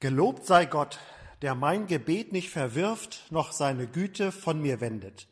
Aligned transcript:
Gelobt 0.00 0.44
sei 0.44 0.66
Gott, 0.66 0.98
der 1.40 1.54
mein 1.54 1.86
Gebet 1.86 2.32
nicht 2.32 2.50
verwirft, 2.50 3.24
noch 3.30 3.52
seine 3.52 3.86
Güte 3.86 4.30
von 4.30 4.60
mir 4.60 4.80
wendet. 4.82 5.26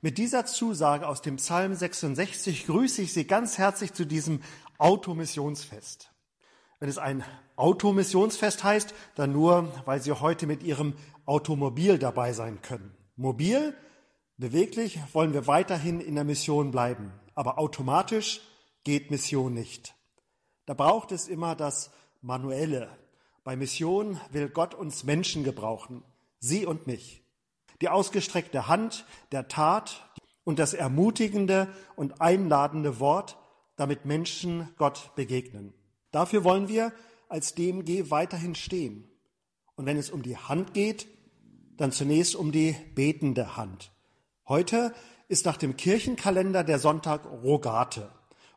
Mit 0.00 0.18
dieser 0.18 0.46
Zusage 0.46 1.08
aus 1.08 1.22
dem 1.22 1.36
Psalm 1.36 1.74
66 1.74 2.66
grüße 2.66 3.02
ich 3.02 3.12
Sie 3.12 3.26
ganz 3.26 3.58
herzlich 3.58 3.92
zu 3.94 4.06
diesem 4.06 4.42
Automissionsfest. 4.78 6.12
Wenn 6.78 6.88
es 6.88 6.98
ein 6.98 7.24
Automissionsfest 7.56 8.62
heißt, 8.62 8.94
dann 9.16 9.32
nur, 9.32 9.72
weil 9.86 10.00
Sie 10.00 10.12
heute 10.12 10.46
mit 10.46 10.62
Ihrem 10.62 10.94
Automobil 11.26 11.98
dabei 11.98 12.32
sein 12.32 12.62
können. 12.62 12.96
Mobil, 13.16 13.76
beweglich 14.36 15.00
wollen 15.12 15.32
wir 15.32 15.48
weiterhin 15.48 16.00
in 16.00 16.14
der 16.14 16.24
Mission 16.24 16.70
bleiben, 16.70 17.12
aber 17.34 17.58
automatisch 17.58 18.40
geht 18.84 19.10
Mission 19.10 19.54
nicht. 19.54 19.94
Da 20.66 20.74
braucht 20.74 21.10
es 21.10 21.26
immer 21.28 21.54
das 21.56 21.90
Manuelle. 22.20 23.01
Bei 23.44 23.56
Mission 23.56 24.20
will 24.30 24.48
Gott 24.48 24.74
uns 24.74 25.02
Menschen 25.02 25.42
gebrauchen, 25.42 26.04
Sie 26.38 26.64
und 26.64 26.86
mich. 26.86 27.24
Die 27.80 27.88
ausgestreckte 27.88 28.68
Hand 28.68 29.04
der 29.32 29.48
Tat 29.48 30.08
und 30.44 30.60
das 30.60 30.74
ermutigende 30.74 31.68
und 31.96 32.20
einladende 32.20 33.00
Wort, 33.00 33.36
damit 33.76 34.04
Menschen 34.04 34.68
Gott 34.76 35.10
begegnen. 35.16 35.74
Dafür 36.12 36.44
wollen 36.44 36.68
wir 36.68 36.92
als 37.28 37.54
DMG 37.54 38.10
weiterhin 38.10 38.54
stehen. 38.54 39.10
Und 39.74 39.86
wenn 39.86 39.96
es 39.96 40.10
um 40.10 40.22
die 40.22 40.36
Hand 40.36 40.74
geht, 40.74 41.08
dann 41.76 41.90
zunächst 41.90 42.36
um 42.36 42.52
die 42.52 42.76
betende 42.94 43.56
Hand. 43.56 43.90
Heute 44.46 44.94
ist 45.26 45.46
nach 45.46 45.56
dem 45.56 45.76
Kirchenkalender 45.76 46.62
der 46.62 46.78
Sonntag 46.78 47.24
Rogate. 47.24 48.12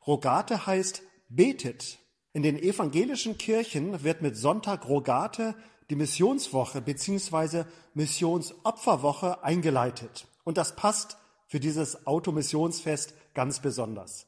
Rogate 0.05 0.67
heißt 0.67 1.02
betet. 1.29 1.98
In 2.35 2.44
den 2.44 2.62
evangelischen 2.62 3.38
Kirchen 3.38 4.03
wird 4.03 4.21
mit 4.21 4.35
Sonntag 4.35 4.89
Rogate 4.89 5.55
die 5.89 5.95
Missionswoche 5.95 6.81
bzw. 6.81 7.63
Missionsopferwoche 7.93 9.41
eingeleitet. 9.41 10.27
Und 10.43 10.57
das 10.57 10.76
passt 10.76 11.15
für 11.48 11.62
dieses 11.62 12.05
Automissionsfest 12.05 13.13
ganz 13.34 13.62
besonders. 13.62 14.27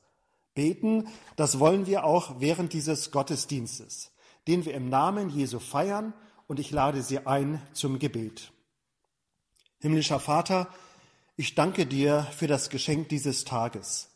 Beten, 0.54 1.10
das 1.36 1.60
wollen 1.60 1.86
wir 1.86 2.06
auch 2.06 2.40
während 2.40 2.72
dieses 2.72 3.12
Gottesdienstes, 3.12 4.14
den 4.48 4.64
wir 4.64 4.74
im 4.74 4.88
Namen 4.88 5.30
Jesu 5.30 5.60
feiern 5.60 6.14
und 6.48 6.62
ich 6.62 6.72
lade 6.72 7.02
Sie 7.04 7.28
ein 7.28 7.62
zum 7.74 8.00
Gebet. 8.00 8.54
Himmlischer 9.80 10.22
Vater, 10.22 10.70
ich 11.36 11.56
danke 11.56 11.86
dir 11.86 12.26
für 12.38 12.48
das 12.48 12.70
Geschenk 12.70 13.10
dieses 13.10 13.44
Tages. 13.44 14.08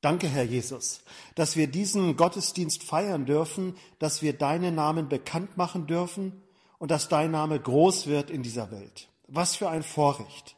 Danke, 0.00 0.28
Herr 0.28 0.44
Jesus, 0.44 1.02
dass 1.34 1.56
wir 1.56 1.66
diesen 1.66 2.16
Gottesdienst 2.16 2.82
feiern 2.82 3.26
dürfen, 3.26 3.74
dass 3.98 4.22
wir 4.22 4.32
deinen 4.32 4.74
Namen 4.74 5.08
bekannt 5.08 5.58
machen 5.58 5.86
dürfen 5.86 6.42
und 6.78 6.90
dass 6.90 7.08
dein 7.08 7.30
Name 7.30 7.60
groß 7.60 8.06
wird 8.06 8.30
in 8.30 8.42
dieser 8.42 8.70
Welt. 8.70 9.08
Was 9.28 9.56
für 9.56 9.68
ein 9.68 9.82
Vorrecht, 9.82 10.56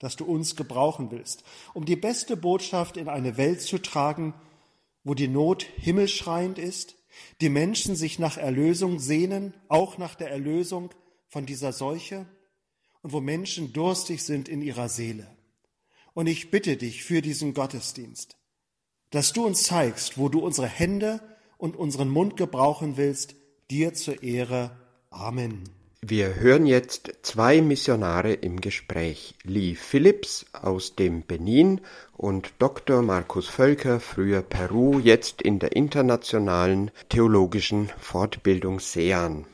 dass 0.00 0.16
du 0.16 0.24
uns 0.24 0.56
gebrauchen 0.56 1.12
willst, 1.12 1.44
um 1.72 1.84
die 1.84 1.96
beste 1.96 2.36
Botschaft 2.36 2.96
in 2.96 3.08
eine 3.08 3.36
Welt 3.36 3.62
zu 3.62 3.78
tragen, 3.78 4.34
wo 5.04 5.14
die 5.14 5.28
Not 5.28 5.62
himmelschreiend 5.76 6.58
ist, 6.58 6.96
die 7.40 7.48
Menschen 7.48 7.94
sich 7.94 8.18
nach 8.18 8.38
Erlösung 8.38 8.98
sehnen, 8.98 9.54
auch 9.68 9.98
nach 9.98 10.16
der 10.16 10.30
Erlösung 10.30 10.90
von 11.28 11.46
dieser 11.46 11.72
Seuche, 11.72 12.26
und 13.02 13.12
wo 13.12 13.20
Menschen 13.20 13.72
durstig 13.72 14.22
sind 14.22 14.48
in 14.48 14.60
ihrer 14.60 14.88
Seele. 14.88 15.26
Und 16.12 16.26
ich 16.26 16.50
bitte 16.50 16.76
dich 16.76 17.02
für 17.04 17.22
diesen 17.22 17.54
Gottesdienst, 17.54 18.36
dass 19.10 19.32
du 19.32 19.44
uns 19.44 19.64
zeigst, 19.64 20.18
wo 20.18 20.28
du 20.28 20.40
unsere 20.40 20.68
Hände 20.68 21.20
und 21.58 21.76
unseren 21.76 22.08
Mund 22.08 22.36
gebrauchen 22.36 22.96
willst, 22.96 23.34
dir 23.70 23.94
zur 23.94 24.22
Ehre. 24.22 24.70
Amen. 25.10 25.64
Wir 26.02 26.36
hören 26.36 26.64
jetzt 26.64 27.12
zwei 27.22 27.60
Missionare 27.60 28.32
im 28.32 28.62
Gespräch. 28.62 29.34
Lee 29.44 29.74
Phillips 29.74 30.46
aus 30.52 30.96
dem 30.96 31.22
Benin 31.22 31.82
und 32.16 32.54
Dr. 32.58 33.02
Markus 33.02 33.48
Völker, 33.48 34.00
früher 34.00 34.40
Peru, 34.40 34.98
jetzt 34.98 35.42
in 35.42 35.58
der 35.58 35.76
internationalen 35.76 36.90
theologischen 37.10 37.90
Fortbildung 37.98 38.80
SEAN. 38.80 39.44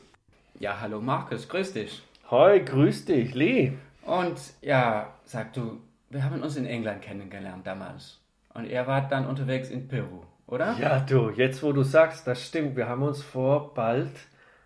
Ja, 0.59 0.79
hallo 0.79 1.01
Markus, 1.01 1.49
grüß 1.49 1.73
dich. 1.73 2.01
Hi, 2.31 2.63
grüß 2.63 3.05
dich, 3.05 3.33
Lee. 3.35 3.73
Und 4.05 4.37
ja, 4.61 5.13
sag 5.25 5.53
du, 5.53 5.81
wir 6.09 6.23
haben 6.23 6.41
uns 6.41 6.55
in 6.55 6.65
England 6.65 7.01
kennengelernt 7.01 7.67
damals. 7.67 8.19
Und 8.57 8.65
er 8.65 8.87
war 8.87 9.07
dann 9.07 9.27
unterwegs 9.27 9.69
in 9.69 9.87
Peru, 9.87 10.23
oder? 10.47 10.75
Ja, 10.79 10.99
du, 10.99 11.29
jetzt 11.29 11.61
wo 11.61 11.71
du 11.73 11.83
sagst, 11.83 12.25
das 12.25 12.43
stimmt. 12.43 12.75
Wir 12.75 12.89
haben 12.89 13.03
uns 13.03 13.21
vor 13.21 13.75
bald 13.75 14.09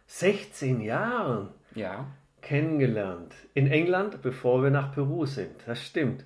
16 0.08 0.80
Jahren 0.80 1.50
Ja. 1.76 2.06
kennengelernt. 2.42 3.34
In 3.54 3.68
England, 3.70 4.22
bevor 4.22 4.64
wir 4.64 4.70
nach 4.72 4.94
Peru 4.94 5.26
sind. 5.26 5.52
Das 5.66 5.82
stimmt. 5.84 6.24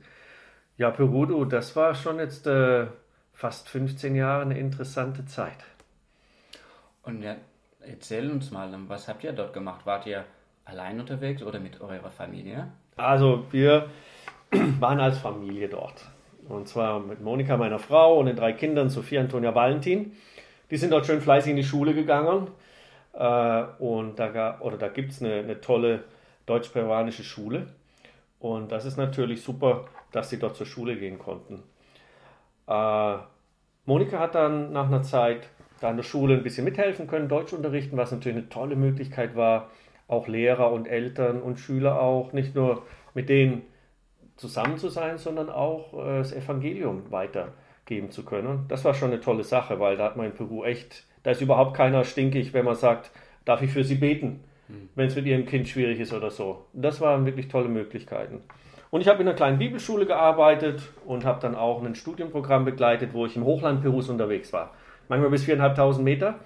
Ja, 0.77 0.91
Peru, 0.91 1.25
du, 1.25 1.43
das 1.45 1.75
war 1.75 1.95
schon 1.95 2.19
jetzt 2.19 2.45
äh, 2.45 2.85
fast 3.33 3.67
15 3.69 4.15
Jahre 4.15 4.43
eine 4.43 4.59
interessante 4.59 5.25
Zeit. 5.25 5.57
Und 7.01 7.23
ja, 7.23 7.35
erzähl 7.81 8.29
uns 8.29 8.51
mal, 8.51 8.71
was 8.87 9.07
habt 9.07 9.23
ihr 9.23 9.33
dort 9.33 9.53
gemacht? 9.53 9.87
Wart 9.87 10.05
ihr 10.05 10.23
allein 10.65 10.99
unterwegs 10.99 11.41
oder 11.41 11.59
mit 11.59 11.81
eurer 11.81 12.11
Familie? 12.11 12.67
Also, 12.95 13.47
wir 13.49 13.89
waren 14.79 14.99
als 14.99 15.17
Familie 15.17 15.67
dort. 15.67 16.05
Und 16.47 16.67
zwar 16.67 16.99
mit 16.99 17.21
Monika, 17.21 17.57
meiner 17.57 17.79
Frau, 17.79 18.19
und 18.19 18.27
den 18.27 18.35
drei 18.35 18.53
Kindern, 18.53 18.89
Sophia, 18.89 19.21
Antonia, 19.21 19.53
Valentin. 19.53 20.13
Die 20.71 20.77
sind 20.77 20.91
dort 20.91 21.05
schön 21.05 21.21
fleißig 21.21 21.51
in 21.51 21.57
die 21.57 21.63
Schule 21.63 21.93
gegangen. 21.93 22.47
Äh, 23.13 23.63
und 23.79 24.19
da, 24.19 24.59
da 24.59 24.87
gibt 24.89 25.11
es 25.11 25.21
eine, 25.21 25.35
eine 25.35 25.61
tolle 25.61 26.03
deutsch-peruanische 26.45 27.23
Schule. 27.23 27.67
Und 28.39 28.71
das 28.71 28.85
ist 28.85 28.97
natürlich 28.97 29.41
super, 29.41 29.85
dass 30.11 30.29
sie 30.29 30.39
dort 30.39 30.55
zur 30.55 30.65
Schule 30.65 30.97
gehen 30.97 31.17
konnten. 31.17 31.63
Äh, 32.67 33.17
Monika 33.85 34.19
hat 34.19 34.35
dann 34.35 34.71
nach 34.73 34.87
einer 34.87 35.03
Zeit 35.03 35.49
da 35.79 35.89
an 35.89 35.97
der 35.97 36.03
Schule 36.03 36.35
ein 36.35 36.43
bisschen 36.43 36.65
mithelfen 36.65 37.07
können, 37.07 37.27
Deutsch 37.27 37.53
unterrichten, 37.53 37.97
was 37.97 38.11
natürlich 38.11 38.37
eine 38.37 38.49
tolle 38.49 38.75
Möglichkeit 38.75 39.35
war, 39.35 39.69
auch 40.07 40.27
Lehrer 40.27 40.71
und 40.71 40.87
Eltern 40.87 41.41
und 41.41 41.59
Schüler 41.59 41.99
auch 41.99 42.33
nicht 42.33 42.55
nur 42.55 42.83
mit 43.13 43.29
denen 43.29 43.63
zusammen 44.35 44.77
zu 44.77 44.89
sein, 44.89 45.17
sondern 45.17 45.49
auch 45.49 45.93
äh, 45.93 46.17
das 46.17 46.33
Evangelium 46.33 47.11
weitergeben 47.11 48.11
zu 48.11 48.25
können. 48.25 48.65
Das 48.67 48.83
war 48.85 48.93
schon 48.93 49.11
eine 49.11 49.21
tolle 49.21 49.43
Sache, 49.43 49.79
weil 49.79 49.97
da 49.97 50.05
hat 50.05 50.17
man 50.17 50.27
in 50.27 50.33
Peru 50.33 50.63
echt, 50.63 51.05
da 51.23 51.31
ist 51.31 51.41
überhaupt 51.41 51.75
keiner 51.75 52.03
stinkig, 52.03 52.53
wenn 52.53 52.65
man 52.65 52.75
sagt, 52.75 53.11
darf 53.45 53.61
ich 53.61 53.71
für 53.71 53.83
sie 53.83 53.95
beten, 53.95 54.43
wenn 54.95 55.07
es 55.07 55.15
mit 55.15 55.25
ihrem 55.27 55.45
Kind 55.45 55.67
schwierig 55.67 55.99
ist 55.99 56.11
oder 56.11 56.31
so. 56.31 56.65
Das 56.73 56.99
waren 56.99 57.25
wirklich 57.25 57.47
tolle 57.47 57.69
Möglichkeiten. 57.69 58.41
Und 58.89 59.01
ich 59.01 59.07
habe 59.07 59.21
in 59.21 59.27
einer 59.27 59.35
kleinen 59.35 59.59
Bibelschule 59.59 60.05
gearbeitet 60.05 60.81
und 61.05 61.25
habe 61.25 61.39
dann 61.41 61.55
auch 61.55 61.83
ein 61.83 61.95
Studienprogramm 61.95 62.65
begleitet, 62.65 63.13
wo 63.13 63.25
ich 63.25 63.35
im 63.35 63.43
Hochland 63.43 63.81
Perus 63.81 64.09
unterwegs 64.09 64.53
war. 64.53 64.73
Manchmal 65.07 65.29
bis 65.29 65.43
4.500 65.43 66.01
Meter. 66.01 66.39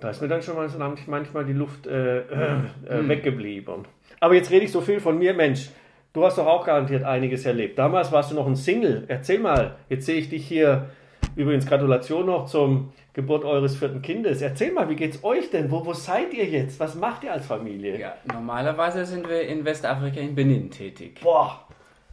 Da 0.00 0.10
ist 0.10 0.22
mir 0.22 0.28
dann 0.28 0.42
schon 0.42 0.56
mal 0.56 0.68
so 0.68 0.78
manchmal 0.78 1.44
die 1.44 1.52
Luft 1.52 1.86
äh, 1.86 2.20
äh, 2.20 2.52
äh, 2.88 3.08
weggeblieben. 3.08 3.84
Aber 4.20 4.34
jetzt 4.34 4.50
rede 4.50 4.64
ich 4.64 4.72
so 4.72 4.80
viel 4.80 5.00
von 5.00 5.18
mir, 5.18 5.34
Mensch. 5.34 5.70
Du 6.12 6.24
hast 6.24 6.38
doch 6.38 6.46
auch 6.46 6.64
garantiert 6.64 7.04
einiges 7.04 7.44
erlebt. 7.44 7.78
Damals 7.78 8.10
warst 8.12 8.30
du 8.30 8.34
noch 8.34 8.46
ein 8.46 8.56
Single. 8.56 9.04
Erzähl 9.08 9.38
mal, 9.38 9.76
jetzt 9.88 10.06
sehe 10.06 10.16
ich 10.16 10.28
dich 10.28 10.46
hier. 10.46 10.90
Übrigens, 11.36 11.66
Gratulation 11.66 12.26
noch 12.26 12.46
zum 12.46 12.92
Geburt 13.12 13.44
eures 13.44 13.76
vierten 13.76 14.02
Kindes. 14.02 14.40
Erzähl 14.42 14.72
mal, 14.72 14.88
wie 14.88 14.96
geht's 14.96 15.22
euch 15.22 15.50
denn? 15.50 15.70
Wo, 15.70 15.84
wo 15.84 15.92
seid 15.92 16.32
ihr 16.34 16.46
jetzt? 16.46 16.80
Was 16.80 16.94
macht 16.94 17.24
ihr 17.24 17.32
als 17.32 17.46
Familie? 17.46 17.98
Ja, 17.98 18.14
normalerweise 18.32 19.04
sind 19.04 19.28
wir 19.28 19.42
in 19.42 19.64
Westafrika 19.64 20.20
in 20.20 20.34
Benin 20.34 20.70
tätig. 20.70 21.20
Boah, 21.22 21.60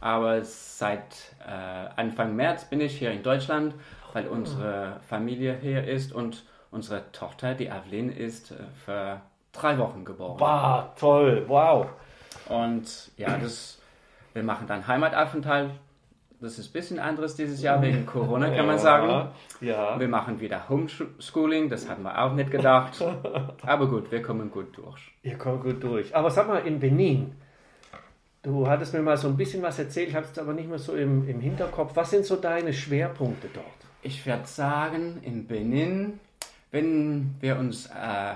Aber 0.00 0.44
seit 0.44 1.34
äh, 1.46 1.50
Anfang 1.96 2.36
März 2.36 2.66
bin 2.66 2.80
ich 2.80 2.98
hier 2.98 3.10
in 3.10 3.22
Deutschland, 3.22 3.74
weil 4.12 4.28
unsere 4.28 5.00
Familie 5.08 5.56
hier 5.60 5.84
ist 5.84 6.12
und 6.12 6.44
unsere 6.70 7.10
Tochter, 7.12 7.54
die 7.54 7.70
Avelin, 7.70 8.10
ist 8.10 8.50
äh, 8.50 8.54
für 8.84 9.20
drei 9.52 9.78
Wochen 9.78 10.04
geboren. 10.04 10.36
boah, 10.38 10.92
toll, 10.98 11.44
wow. 11.48 11.86
Und 12.48 13.10
ja, 13.16 13.36
das, 13.38 13.75
wir 14.36 14.42
machen 14.42 14.66
dann 14.66 14.86
Heimataufenthalt. 14.86 15.70
Das 16.40 16.58
ist 16.58 16.68
ein 16.68 16.72
bisschen 16.74 16.98
anderes 16.98 17.34
dieses 17.34 17.62
Jahr 17.62 17.80
wegen 17.80 18.04
Corona, 18.12 18.54
kann 18.54 18.66
man 18.66 18.78
sagen. 18.78 19.30
Ja. 19.62 19.98
Wir 19.98 20.08
machen 20.08 20.38
wieder 20.38 20.68
Homeschooling, 20.68 21.70
das 21.70 21.88
hatten 21.88 22.02
wir 22.02 22.22
auch 22.22 22.34
nicht 22.34 22.50
gedacht. 22.50 23.02
Aber 23.62 23.88
gut, 23.88 24.12
wir 24.12 24.20
kommen 24.20 24.50
gut 24.50 24.76
durch. 24.76 25.00
Ihr 25.22 25.38
kommt 25.38 25.62
gut 25.62 25.82
durch. 25.82 26.14
Aber 26.14 26.30
sag 26.30 26.46
mal, 26.48 26.58
in 26.58 26.78
Benin, 26.78 27.32
du 28.42 28.68
hattest 28.68 28.92
mir 28.92 29.00
mal 29.00 29.16
so 29.16 29.28
ein 29.28 29.38
bisschen 29.38 29.62
was 29.62 29.78
erzählt, 29.78 30.10
ich 30.10 30.14
habe 30.14 30.26
es 30.30 30.38
aber 30.38 30.52
nicht 30.52 30.68
mehr 30.68 30.78
so 30.78 30.94
im, 30.94 31.26
im 31.26 31.40
Hinterkopf. 31.40 31.96
Was 31.96 32.10
sind 32.10 32.26
so 32.26 32.36
deine 32.36 32.74
Schwerpunkte 32.74 33.48
dort? 33.54 33.66
Ich 34.02 34.26
würde 34.26 34.46
sagen, 34.46 35.18
in 35.22 35.46
Benin, 35.46 36.20
wenn 36.70 37.34
wir 37.40 37.58
uns 37.58 37.86
äh, 37.86 38.34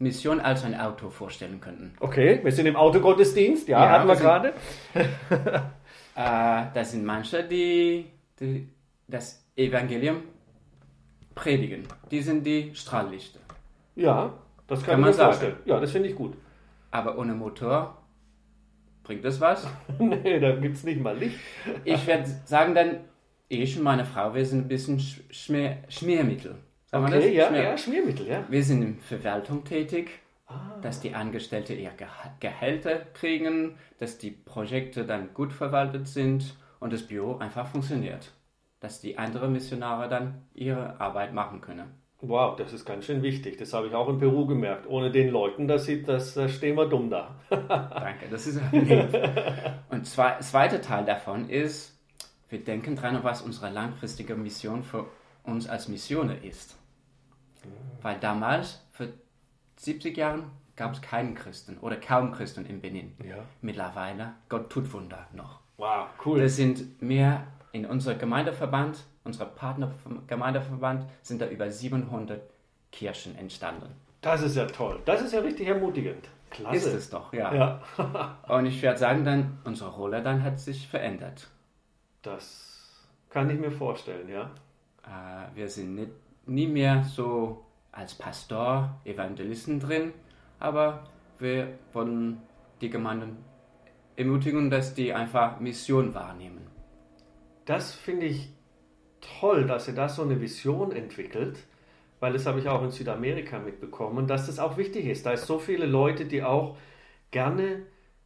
Mission 0.00 0.40
als 0.40 0.64
ein 0.64 0.78
Auto 0.78 1.10
vorstellen 1.10 1.60
könnten. 1.60 1.94
Okay, 2.00 2.40
wir 2.42 2.52
sind 2.52 2.66
im 2.66 2.76
Autogottesdienst, 2.76 3.66
ja, 3.68 3.82
Ja, 3.84 3.90
hatten 3.90 4.08
wir 4.08 4.14
wir 4.14 4.20
gerade. 4.20 4.52
Äh, 6.14 6.66
das 6.74 6.90
sind 6.92 7.04
manche, 7.04 7.44
die, 7.44 8.06
die 8.40 8.68
das 9.06 9.46
Evangelium 9.54 10.22
predigen. 11.36 11.84
Die 12.10 12.20
sind 12.22 12.44
die 12.44 12.74
Strahllichter. 12.74 13.38
Ja, 13.94 14.34
Das 14.66 14.80
kann, 14.82 14.92
Kann 14.94 15.00
man 15.02 15.12
sagen. 15.12 15.28
vorstellen. 15.32 15.56
Ja, 15.64 15.78
das 15.78 15.92
finde 15.92 16.08
ich 16.08 16.16
gut. 16.16 16.34
Aber 16.90 17.16
ohne 17.18 17.34
Motor 17.34 17.96
bringt 19.04 19.24
das 19.24 19.40
was? 19.40 19.66
nee, 20.00 20.40
da 20.40 20.56
gibt 20.56 20.76
es 20.76 20.82
nicht 20.82 21.00
mal 21.00 21.16
Licht. 21.16 21.38
Ich 21.84 22.04
werde 22.08 22.24
sagen 22.46 22.74
dann, 22.74 23.00
ich 23.48 23.76
und 23.76 23.84
meine 23.84 24.04
Frau, 24.04 24.34
wir 24.34 24.44
sind 24.44 24.64
ein 24.64 24.68
bisschen 24.68 24.98
Sch- 24.98 25.20
Schmier, 25.30 25.76
Schmiermittel. 25.88 26.56
Wir 26.90 27.00
Okay, 27.00 27.10
das? 27.12 27.24
ja, 27.34 27.48
Schmier- 27.48 27.62
ja, 27.62 27.78
Schmiermittel, 27.78 28.26
ja. 28.28 28.44
Wir 28.48 28.62
sind 28.64 28.82
in 28.82 28.98
Verwaltung 29.00 29.64
tätig, 29.64 30.10
Ah. 30.46 30.78
dass 30.80 31.00
die 31.00 31.14
Angestellte 31.14 31.74
ihr 31.74 31.90
Gehälter 32.40 33.00
kriegen, 33.12 33.76
dass 33.98 34.16
die 34.16 34.30
Projekte 34.30 35.04
dann 35.04 35.34
gut 35.34 35.52
verwaltet 35.52 36.08
sind 36.08 36.54
und 36.80 36.92
das 36.92 37.02
Büro 37.02 37.36
einfach 37.36 37.66
funktioniert. 37.66 38.32
Dass 38.80 39.00
die 39.02 39.18
anderen 39.18 39.52
Missionare 39.52 40.08
dann 40.08 40.42
ihre 40.54 40.98
Arbeit 41.00 41.34
machen 41.34 41.60
können. 41.60 41.90
Wow, 42.20 42.56
das 42.56 42.72
ist 42.72 42.84
ganz 42.86 43.04
schön 43.04 43.22
wichtig. 43.22 43.58
Das 43.58 43.74
habe 43.74 43.88
ich 43.88 43.94
auch 43.94 44.08
in 44.08 44.18
Peru 44.18 44.46
gemerkt. 44.46 44.86
Ohne 44.88 45.10
den 45.10 45.28
Leuten, 45.28 45.68
das 45.68 45.84
sieht, 45.84 46.08
das, 46.08 46.32
da 46.34 46.48
stehen 46.48 46.76
wir 46.76 46.86
dumm 46.86 47.10
da. 47.10 47.36
Danke, 47.50 48.26
das 48.30 48.46
ist 48.46 48.60
lieb. 48.72 49.14
Und 49.90 50.06
zwei, 50.06 50.38
zweiter 50.40 50.80
Teil 50.80 51.04
davon 51.04 51.50
ist, 51.50 51.94
wir 52.48 52.58
denken 52.64 52.96
dran, 52.96 53.18
was 53.22 53.42
unsere 53.42 53.70
langfristige 53.70 54.34
Mission 54.34 54.82
für 54.82 55.04
uns 55.44 55.68
als 55.68 55.88
Missioner 55.88 56.42
ist. 56.42 56.76
Weil 58.02 58.18
damals, 58.18 58.84
vor 58.92 59.06
70 59.76 60.16
Jahren, 60.16 60.50
gab 60.76 60.94
es 60.94 61.00
keinen 61.00 61.34
Christen 61.34 61.78
oder 61.78 61.96
kaum 61.96 62.32
Christen 62.32 62.64
in 62.66 62.80
Benin. 62.80 63.16
Ja. 63.24 63.38
Mittlerweile, 63.60 64.34
Gott 64.48 64.70
tut 64.70 64.92
Wunder 64.92 65.26
noch. 65.32 65.60
Wow, 65.76 66.06
cool. 66.24 66.40
Wir 66.40 66.48
sind 66.50 67.02
mehr 67.02 67.46
in 67.72 67.84
unserem 67.86 68.18
Gemeindeverband, 68.18 69.04
unser 69.24 69.44
Partnergemeindeverband, 69.44 71.06
sind 71.22 71.40
da 71.40 71.48
über 71.48 71.70
700 71.70 72.40
Kirchen 72.92 73.36
entstanden. 73.36 73.94
Das 74.20 74.42
ist 74.42 74.56
ja 74.56 74.66
toll. 74.66 75.00
Das 75.04 75.20
ist 75.22 75.32
ja 75.32 75.40
richtig 75.40 75.68
ermutigend. 75.68 76.28
Klasse. 76.50 76.76
Ist 76.76 76.86
es 76.86 77.10
doch, 77.10 77.32
ja. 77.32 77.54
Ja, 77.54 78.38
Und 78.48 78.66
ich 78.66 78.80
werde 78.82 78.98
sagen, 78.98 79.24
dann, 79.24 79.58
unsere 79.64 79.90
Rolle 79.90 80.22
dann 80.22 80.42
hat 80.42 80.58
sich 80.58 80.88
verändert. 80.88 81.48
das 82.22 82.64
kann 83.30 83.50
ich 83.50 83.60
mir 83.60 83.70
vorstellen, 83.70 84.28
ja. 84.28 84.50
Äh, 85.04 85.54
wir 85.54 85.68
sind 85.68 85.94
nicht, 85.94 86.10
nie 86.48 86.66
mehr 86.66 87.04
so 87.04 87.64
als 87.92 88.14
Pastor, 88.14 89.00
Evangelisten 89.04 89.80
drin, 89.80 90.12
aber 90.58 91.04
wir 91.38 91.78
wollen 91.92 92.42
die 92.80 92.90
Gemeinden 92.90 93.36
ermutigen, 94.16 94.70
dass 94.70 94.94
die 94.94 95.12
einfach 95.12 95.60
Mission 95.60 96.14
wahrnehmen. 96.14 96.66
Das 97.64 97.94
finde 97.94 98.26
ich 98.26 98.50
toll, 99.20 99.66
dass 99.66 99.88
ihr 99.88 99.94
da 99.94 100.08
so 100.08 100.22
eine 100.22 100.40
Vision 100.40 100.92
entwickelt, 100.92 101.58
weil 102.20 102.32
das 102.32 102.46
habe 102.46 102.58
ich 102.58 102.68
auch 102.68 102.82
in 102.82 102.90
Südamerika 102.90 103.58
mitbekommen, 103.58 104.26
dass 104.26 104.46
das 104.46 104.58
auch 104.58 104.76
wichtig 104.76 105.06
ist. 105.06 105.26
Da 105.26 105.32
ist 105.32 105.46
so 105.46 105.58
viele 105.58 105.86
Leute, 105.86 106.24
die 106.24 106.42
auch 106.42 106.76
gerne 107.30 107.82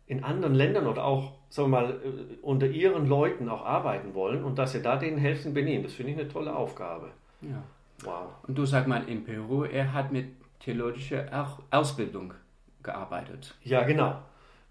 in 0.07 0.25
anderen 0.25 0.55
Ländern 0.55 0.87
oder 0.87 1.05
auch, 1.05 1.33
sagen 1.49 1.71
wir 1.71 1.81
mal, 1.81 1.91
äh, 1.91 2.37
unter 2.43 2.67
ihren 2.67 3.07
Leuten 3.07 3.49
auch 3.49 3.65
arbeiten 3.65 4.15
wollen 4.15 4.45
und 4.45 4.59
dass 4.59 4.75
ihr 4.75 4.83
da 4.83 4.97
denen 4.97 5.19
helfen 5.19 5.55
benehmen. 5.55 5.85
Das 5.85 5.95
finde 5.95 6.13
ich 6.13 6.19
eine 6.19 6.29
tolle 6.29 6.55
Aufgabe. 6.55 7.11
Ja. 7.41 7.63
Wow. 8.05 8.29
Und 8.47 8.57
du 8.57 8.65
sag 8.67 8.87
mal, 8.87 9.09
in 9.09 9.25
Peru, 9.25 9.65
er 9.65 9.93
hat 9.93 10.13
mit 10.13 10.27
theologischer 10.61 11.27
Au- 11.33 11.63
Ausbildung 11.79 12.35
gearbeitet. 12.83 13.55
Ja, 13.63 13.83
genau. 13.85 14.17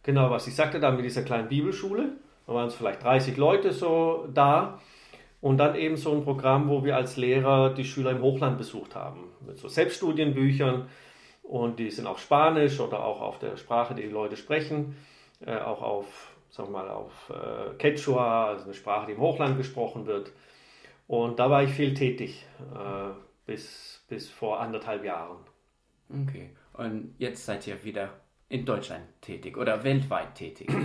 Genau, 0.04 0.30
was 0.32 0.48
ich 0.48 0.56
sagte 0.56 0.80
da 0.80 0.92
mit 0.92 1.06
dieser 1.06 1.24
kleinen 1.24 1.48
Bibelschule. 1.48 2.10
Da 2.48 2.54
waren 2.54 2.68
es 2.68 2.76
vielleicht 2.76 3.04
30 3.04 3.38
Leute 3.38 3.72
so 3.72 4.28
da. 4.34 4.80
Und 5.42 5.58
dann 5.58 5.76
eben 5.76 5.98
so 5.98 6.12
ein 6.12 6.24
Programm, 6.24 6.70
wo 6.70 6.84
wir 6.84 6.96
als 6.96 7.18
Lehrer 7.18 7.74
die 7.74 7.84
Schüler 7.86 8.12
im 8.12 8.22
Hochland 8.22 8.58
besucht 8.58 8.96
haben. 8.96 9.24
Mit 9.46 9.58
so 9.58 9.68
Selbststudienbüchern. 9.68 10.88
Und 11.44 11.80
die 11.80 11.90
sind 11.92 12.08
auf 12.08 12.20
Spanisch 12.20 12.80
oder 12.80 13.04
auch 13.04 13.22
auf 13.22 13.40
der 13.40 13.58
Sprache, 13.58 13.96
die 13.96 14.04
die 14.04 14.10
Leute 14.10 14.38
sprechen. 14.38 14.96
Äh, 15.46 15.58
auch 15.58 15.82
auf, 15.82 16.32
sagen 16.50 16.72
wir 16.72 16.84
mal, 16.84 16.90
auf 16.90 17.32
äh, 17.32 17.74
Quechua, 17.78 18.48
also 18.50 18.66
eine 18.66 18.74
Sprache, 18.74 19.08
die 19.08 19.14
im 19.14 19.20
Hochland 19.20 19.58
gesprochen 19.58 20.06
wird. 20.06 20.32
Und 21.08 21.40
da 21.40 21.50
war 21.50 21.64
ich 21.64 21.72
viel 21.72 21.94
tätig, 21.94 22.46
äh, 22.74 23.12
bis, 23.46 24.06
bis 24.08 24.30
vor 24.30 24.60
anderthalb 24.60 25.04
Jahren. 25.04 25.38
Okay. 26.10 26.50
Und 26.74 27.16
jetzt 27.18 27.46
seid 27.46 27.68
ihr 27.68 27.84
wieder 27.84 28.10
in 28.50 28.66
Deutschland 28.66 29.04
tätig 29.22 29.58
oder 29.58 29.84
weltweit 29.84 30.36
tätig. 30.36 30.70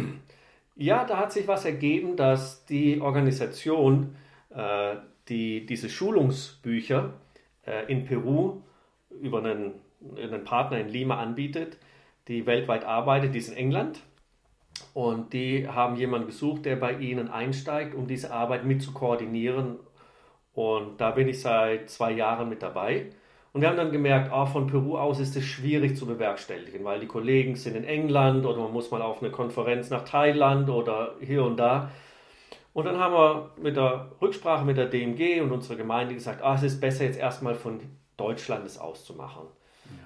Ja, 0.78 1.06
da 1.06 1.16
hat 1.16 1.32
sich 1.32 1.48
was 1.48 1.64
ergeben, 1.64 2.16
dass 2.16 2.66
die 2.66 3.00
Organisation, 3.00 4.14
äh, 4.50 4.96
die 5.26 5.64
diese 5.64 5.88
Schulungsbücher 5.88 7.14
äh, 7.64 7.90
in 7.90 8.04
Peru 8.04 8.60
über 9.08 9.38
einen, 9.38 9.72
einen 10.22 10.44
Partner 10.44 10.78
in 10.78 10.90
Lima 10.90 11.16
anbietet, 11.18 11.78
die 12.28 12.44
weltweit 12.44 12.84
arbeitet, 12.84 13.34
die 13.34 13.38
ist 13.38 13.48
in 13.48 13.56
England. 13.56 14.02
Und 14.92 15.32
die 15.32 15.66
haben 15.66 15.96
jemanden 15.96 16.26
gesucht, 16.26 16.66
der 16.66 16.76
bei 16.76 16.92
ihnen 16.98 17.28
einsteigt, 17.28 17.94
um 17.94 18.06
diese 18.06 18.32
Arbeit 18.32 18.66
mit 18.66 18.82
zu 18.82 18.92
koordinieren. 18.92 19.76
Und 20.56 21.00
da 21.02 21.10
bin 21.10 21.28
ich 21.28 21.40
seit 21.40 21.90
zwei 21.90 22.12
Jahren 22.12 22.48
mit 22.48 22.62
dabei. 22.62 23.06
Und 23.52 23.60
wir 23.60 23.68
haben 23.68 23.76
dann 23.76 23.92
gemerkt, 23.92 24.32
ah, 24.32 24.46
von 24.46 24.66
Peru 24.66 24.96
aus 24.96 25.20
ist 25.20 25.36
es 25.36 25.44
schwierig 25.44 25.96
zu 25.96 26.06
bewerkstelligen, 26.06 26.82
weil 26.82 26.98
die 26.98 27.06
Kollegen 27.06 27.56
sind 27.56 27.76
in 27.76 27.84
England 27.84 28.44
oder 28.46 28.62
man 28.62 28.72
muss 28.72 28.90
mal 28.90 29.02
auf 29.02 29.22
eine 29.22 29.30
Konferenz 29.30 29.90
nach 29.90 30.04
Thailand 30.04 30.70
oder 30.70 31.14
hier 31.20 31.44
und 31.44 31.58
da. 31.58 31.90
Und 32.72 32.86
dann 32.86 32.98
haben 32.98 33.14
wir 33.14 33.50
mit 33.62 33.76
der 33.76 34.12
Rücksprache 34.20 34.64
mit 34.64 34.78
der 34.78 34.86
DMG 34.86 35.42
und 35.42 35.52
unserer 35.52 35.76
Gemeinde 35.76 36.14
gesagt, 36.14 36.42
ah, 36.42 36.54
es 36.54 36.62
ist 36.62 36.80
besser 36.80 37.04
jetzt 37.04 37.18
erstmal 37.18 37.54
von 37.54 37.80
Deutschland 38.16 38.64
es 38.66 38.78
auszumachen. 38.78 39.42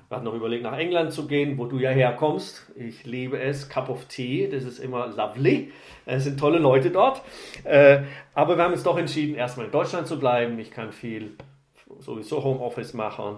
Wir 0.08 0.16
hatten 0.16 0.24
noch 0.24 0.34
überlegt, 0.34 0.64
nach 0.64 0.76
England 0.76 1.12
zu 1.12 1.28
gehen, 1.28 1.56
wo 1.56 1.66
du 1.66 1.78
ja 1.78 1.90
herkommst. 1.90 2.70
Ich 2.74 3.04
liebe 3.04 3.40
es. 3.40 3.68
Cup 3.68 3.88
of 3.88 4.06
Tea, 4.06 4.48
das 4.48 4.64
ist 4.64 4.80
immer 4.80 5.06
lovely. 5.06 5.70
Es 6.04 6.24
sind 6.24 6.40
tolle 6.40 6.58
Leute 6.58 6.90
dort. 6.90 7.22
Äh, 7.62 8.02
Aber 8.34 8.56
wir 8.56 8.64
haben 8.64 8.72
uns 8.72 8.82
doch 8.82 8.98
entschieden, 8.98 9.36
erstmal 9.36 9.66
in 9.66 9.72
Deutschland 9.72 10.08
zu 10.08 10.18
bleiben. 10.18 10.58
Ich 10.58 10.72
kann 10.72 10.90
viel 10.90 11.36
sowieso 12.00 12.42
Homeoffice 12.42 12.92
machen. 12.94 13.36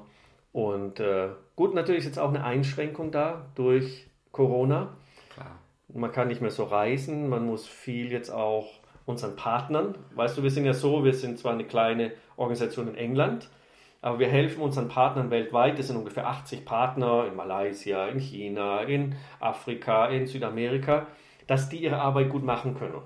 Und 0.52 1.00
äh, 1.00 1.28
gut, 1.56 1.74
natürlich 1.74 2.00
ist 2.00 2.06
jetzt 2.06 2.18
auch 2.18 2.28
eine 2.28 2.44
Einschränkung 2.44 3.10
da 3.10 3.46
durch 3.54 4.06
Corona. 4.32 4.94
Klar. 5.34 5.58
Man 5.88 6.12
kann 6.12 6.28
nicht 6.28 6.40
mehr 6.40 6.50
so 6.50 6.64
reisen, 6.64 7.28
man 7.28 7.46
muss 7.46 7.66
viel 7.66 8.10
jetzt 8.12 8.30
auch 8.30 8.80
unseren 9.04 9.36
Partnern. 9.36 9.94
Weißt 10.14 10.38
du, 10.38 10.42
wir 10.42 10.50
sind 10.50 10.64
ja 10.64 10.74
so, 10.74 11.04
wir 11.04 11.14
sind 11.14 11.38
zwar 11.38 11.52
eine 11.52 11.64
kleine 11.64 12.12
Organisation 12.36 12.88
in 12.88 12.94
England, 12.94 13.48
aber 14.02 14.18
wir 14.18 14.28
helfen 14.28 14.60
unseren 14.60 14.88
Partnern 14.88 15.30
weltweit. 15.30 15.78
Das 15.78 15.86
sind 15.86 15.96
ungefähr 15.96 16.26
80 16.26 16.64
Partner 16.64 17.26
in 17.28 17.36
Malaysia, 17.36 18.08
in 18.08 18.18
China, 18.18 18.82
in 18.82 19.14
Afrika, 19.40 20.06
in 20.06 20.26
Südamerika, 20.26 21.06
dass 21.46 21.68
die 21.68 21.78
ihre 21.78 21.98
Arbeit 21.98 22.28
gut 22.28 22.42
machen 22.44 22.76
können. 22.76 23.00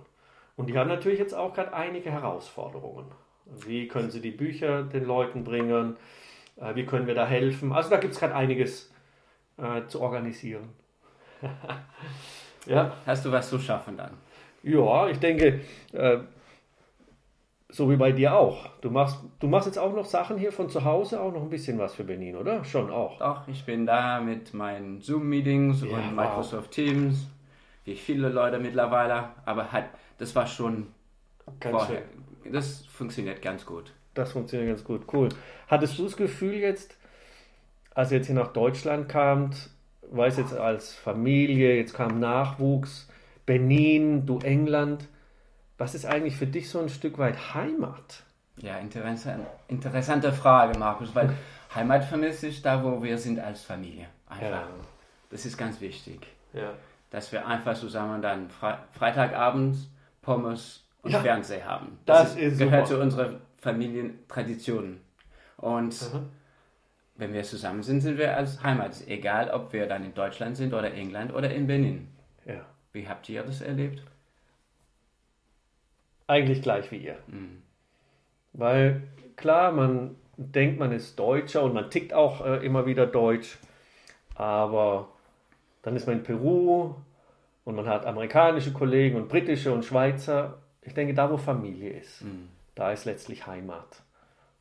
Und 0.57 0.69
die 0.69 0.79
haben 0.79 0.89
natürlich 0.89 1.19
jetzt 1.19 1.35
auch 1.35 1.53
gerade 1.53 1.75
einige 1.75 2.11
Herausforderungen. 2.11 3.07
Wie 3.45 3.87
können 3.89 4.11
sie 4.11 4.23
die 4.23 4.31
Bücher 4.31 4.83
den 4.83 5.05
Leuten 5.05 5.45
bringen? 5.45 5.97
Äh, 6.57 6.75
Wie 6.75 6.87
können 6.87 7.07
wir 7.07 7.15
da 7.15 7.27
helfen? 7.27 7.73
Also 7.73 7.91
da 7.91 7.99
gibt 7.99 8.15
es 8.15 8.19
gerade 8.19 8.35
einiges 8.35 8.91
äh, 9.59 9.87
zu 9.87 10.01
organisieren. 10.01 10.71
ja. 12.67 12.93
Hast 13.05 13.25
du 13.25 13.31
was 13.31 13.51
zu 13.51 13.59
schaffen 13.59 13.99
dann? 13.99 14.13
Ja, 14.63 15.09
ich 15.09 15.19
denke, 15.19 15.61
äh, 15.93 16.19
so 17.77 17.91
wie 17.91 17.97
bei 17.97 18.13
dir 18.13 18.35
auch. 18.35 18.69
Du 18.81 18.91
machst, 18.91 19.19
du 19.39 19.49
machst 19.49 19.67
jetzt 19.67 19.79
auch 19.79 19.95
noch 19.95 20.05
Sachen 20.05 20.39
hier 20.39 20.53
von 20.53 20.69
zu 20.71 20.85
Hause, 20.85 21.21
auch 21.21 21.33
noch 21.33 21.43
ein 21.43 21.51
bisschen 21.51 21.79
was 21.79 21.95
für 21.95 22.05
Benin, 22.05 22.37
oder? 22.37 22.65
Schon 22.65 22.91
auch. 22.91 23.19
Doch, 23.19 23.47
ich 23.49 23.65
bin 23.65 23.87
da 23.87 24.21
mit 24.21 24.55
meinen 24.55 25.01
Zoom-Meetings 25.01 25.83
Ja, 25.83 25.89
und 25.89 26.17
wow. 26.17 26.25
Microsoft 26.25 26.71
Teams, 26.73 27.29
wie 27.85 27.95
viele 27.97 28.29
Leute 28.31 28.59
mittlerweile, 28.59 29.31
aber 29.45 29.71
halt, 29.73 29.87
das 30.19 30.35
war 30.35 30.47
schon 30.47 30.89
Ganz 31.61 31.77
vorher. 31.77 32.03
schön. 32.43 32.53
Das 32.53 32.87
funktioniert 32.87 33.43
ganz 33.43 33.67
gut. 33.67 33.93
Das 34.15 34.33
funktioniert 34.33 34.71
ganz 34.71 34.85
gut. 34.85 35.03
Cool. 35.13 35.29
Hattest 35.69 35.99
du 35.99 36.05
das 36.05 36.17
Gefühl 36.17 36.55
jetzt, 36.55 36.97
als 37.95 38.11
ihr 38.11 38.19
jetzt 38.19 38.27
hier 38.27 38.35
nach 38.37 38.53
Deutschland 38.53 39.09
kamt, 39.09 39.71
weiß 40.11 40.39
jetzt 40.39 40.55
als 40.55 40.95
Familie, 40.95 41.77
jetzt 41.77 41.93
kam 41.95 42.21
Nachwuchs, 42.21 43.09
Benin, 43.45 44.25
du 44.25 44.39
England, 44.39 45.09
was 45.79 45.95
ist 45.95 46.07
eigentlich 46.07 46.37
für 46.37 46.47
dich 46.47 46.69
so 46.71 46.81
ein 46.81 46.89
Stück 46.89 47.19
weit 47.19 47.55
Heimat? 47.55 48.23
Ja, 48.59 48.79
interessant, 48.79 49.47
interessante 49.69 50.33
Frage, 50.33 50.79
Markus, 50.79 51.15
weil 51.15 51.35
Heimat 51.75 52.05
vermisse 52.05 52.47
ich 52.47 52.63
da, 52.63 52.83
wo 52.83 53.03
wir 53.03 53.19
sind 53.19 53.39
als 53.39 53.63
Familie. 53.63 54.07
Einfach. 54.29 54.47
Ja. 54.51 54.69
Das 55.31 55.45
ist 55.45 55.57
ganz 55.59 55.81
wichtig, 55.81 56.27
Ja. 56.53 56.73
dass 57.11 57.33
wir 57.33 57.47
einfach 57.47 57.75
zusammen 57.77 58.23
dann 58.23 58.49
Fre 58.49 58.79
Freitagabend 58.93 59.77
Pommes 60.23 60.85
und 61.03 61.11
Ja. 61.13 61.21
Fernseher 61.21 61.65
haben. 61.67 61.99
Das 62.07 62.35
ist 62.37 62.59
gehört 62.59 62.87
super. 62.89 62.99
zu 62.99 63.03
unserer 63.03 63.41
Familientradition. 63.59 65.01
Und 65.59 66.13
Mhm. 66.13 66.29
wenn 67.17 67.33
wir 67.33 67.43
zusammen 67.43 67.83
sind, 67.83 68.01
sind 68.01 68.19
wir 68.19 68.37
als 68.37 68.63
Heimat. 68.63 69.07
Egal, 69.07 69.51
ob 69.51 69.73
wir 69.73 69.87
dann 69.87 70.05
in 70.05 70.15
Deutschland 70.15 70.57
sind 70.57 70.73
oder 70.75 70.93
England 70.93 71.33
oder 71.35 71.51
in 71.53 71.67
Benin. 71.67 72.09
ja. 72.45 72.61
Wie 72.93 73.07
habt 73.09 73.29
ihr 73.29 73.43
das 73.43 73.61
erlebt? 73.61 74.03
Eigentlich 76.27 76.63
gleich 76.63 76.91
wie 76.91 76.99
ihr. 76.99 77.17
Mhm. 77.27 77.63
Weil 78.53 79.03
klar, 79.37 79.73
man 79.73 80.17
denkt, 80.37 80.79
man 80.79 80.93
ist 80.93 81.19
Deutscher 81.19 81.63
und 81.63 81.75
man 81.75 81.91
tickt 81.91 82.13
auch 82.13 82.45
äh, 82.45 82.65
immer 82.65 82.87
wieder 82.87 83.07
Deutsch. 83.07 83.59
Aber 84.35 85.09
dann 85.83 85.97
ist 85.97 86.07
man 86.07 86.19
in 86.19 86.23
Peru 86.23 86.95
und 87.65 87.75
man 87.75 87.87
hat 87.87 88.07
amerikanische 88.07 88.73
Kollegen 88.73 89.17
und 89.17 89.29
britische 89.29 89.73
und 89.73 89.85
Schweizer. 89.85 90.59
Ich 90.83 90.95
denke, 90.95 91.15
da 91.15 91.31
wo 91.31 91.37
Familie 91.37 91.91
ist, 91.91 92.23
mhm. 92.23 92.49
da 92.75 92.93
ist 92.93 93.05
letztlich 93.05 93.47
Heimat. 93.47 94.03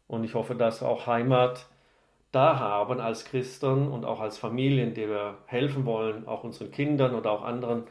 Und 0.07 0.23
ich 0.23 0.33
hoffe, 0.33 0.55
dass 0.55 0.81
wir 0.81 0.87
auch 0.87 1.07
Heimat 1.07 1.67
da 2.31 2.59
haben 2.59 2.99
als 2.99 3.25
Christen 3.25 3.87
und 3.87 4.05
auch 4.05 4.19
als 4.19 4.37
Familien, 4.37 4.93
die 4.93 5.07
wir 5.07 5.37
helfen 5.45 5.85
wollen, 5.85 6.27
auch 6.27 6.43
unseren 6.43 6.69
Kindern 6.69 7.15
oder 7.15 7.31
auch 7.31 7.43
anderen 7.43 7.83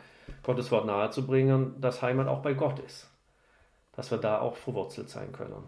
Gottes 0.43 0.71
Wort 0.71 0.87
nahezubringen, 0.87 1.81
dass 1.81 2.03
Heimat 2.03 2.29
auch 2.29 2.41
bei 2.41 2.53
Gott 2.53 2.79
ist. 2.81 3.11
Dass 3.97 4.11
wir 4.11 4.19
da 4.19 4.41
auch 4.41 4.57
verwurzelt 4.57 5.09
sein 5.09 5.33
können. 5.33 5.65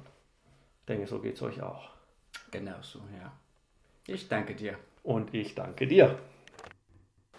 Ich 0.80 0.87
denke, 0.87 1.06
so 1.06 1.21
geht 1.21 1.37
es 1.37 1.42
euch 1.42 1.62
auch. 1.62 1.90
Genau 2.50 2.80
so, 2.83 3.00
ja. 3.21 3.33
Ich 4.06 4.28
danke 4.28 4.54
dir. 4.54 4.76
Und 5.02 5.35
ich 5.35 5.54
danke 5.54 5.87
dir. 5.87 6.18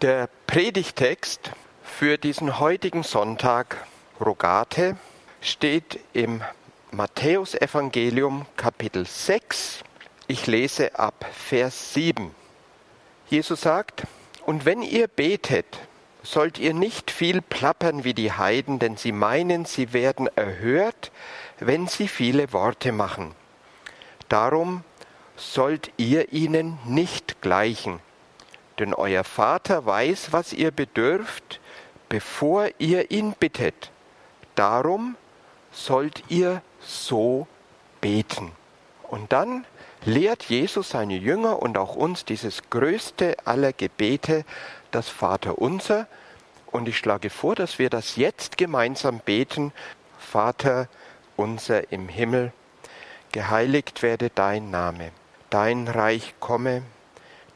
Der 0.00 0.28
Predigtext 0.46 1.50
für 1.82 2.18
diesen 2.18 2.58
heutigen 2.58 3.02
Sonntag, 3.02 3.86
Rogate, 4.20 4.96
steht 5.40 6.00
im 6.12 6.42
Matthäusevangelium 6.90 8.46
Kapitel 8.56 9.04
6. 9.06 9.82
Ich 10.26 10.46
lese 10.46 10.98
ab 10.98 11.26
Vers 11.32 11.94
7. 11.94 12.34
Jesus 13.28 13.60
sagt, 13.62 14.04
und 14.46 14.64
wenn 14.64 14.82
ihr 14.82 15.08
betet, 15.08 15.66
sollt 16.30 16.58
ihr 16.58 16.74
nicht 16.74 17.10
viel 17.10 17.40
plappern 17.40 18.04
wie 18.04 18.12
die 18.12 18.32
Heiden, 18.32 18.78
denn 18.78 18.98
sie 18.98 19.12
meinen, 19.12 19.64
sie 19.64 19.94
werden 19.94 20.28
erhört, 20.36 21.10
wenn 21.58 21.86
sie 21.86 22.06
viele 22.06 22.52
Worte 22.52 22.92
machen. 22.92 23.34
Darum 24.28 24.84
sollt 25.36 25.90
ihr 25.96 26.32
ihnen 26.32 26.78
nicht 26.84 27.40
gleichen, 27.40 28.00
denn 28.78 28.92
euer 28.92 29.24
Vater 29.24 29.86
weiß, 29.86 30.32
was 30.32 30.52
ihr 30.52 30.70
bedürft, 30.70 31.60
bevor 32.10 32.68
ihr 32.78 33.10
ihn 33.10 33.32
bittet. 33.32 33.90
Darum 34.54 35.16
sollt 35.72 36.24
ihr 36.28 36.60
so 36.80 37.46
beten. 38.02 38.52
Und 39.02 39.32
dann 39.32 39.64
lehrt 40.04 40.44
Jesus 40.44 40.90
seine 40.90 41.16
Jünger 41.16 41.62
und 41.62 41.78
auch 41.78 41.96
uns 41.96 42.26
dieses 42.26 42.68
größte 42.68 43.36
aller 43.46 43.72
Gebete, 43.72 44.44
das 44.90 45.08
Vaterunser. 45.08 46.06
Und 46.66 46.88
ich 46.88 46.98
schlage 46.98 47.30
vor, 47.30 47.54
dass 47.54 47.78
wir 47.78 47.90
das 47.90 48.16
jetzt 48.16 48.58
gemeinsam 48.58 49.20
beten. 49.20 49.72
Vater 50.18 50.88
unser 51.36 51.92
im 51.92 52.08
Himmel, 52.08 52.52
geheiligt 53.32 54.02
werde 54.02 54.30
dein 54.34 54.70
Name, 54.70 55.12
dein 55.50 55.86
Reich 55.86 56.34
komme, 56.40 56.82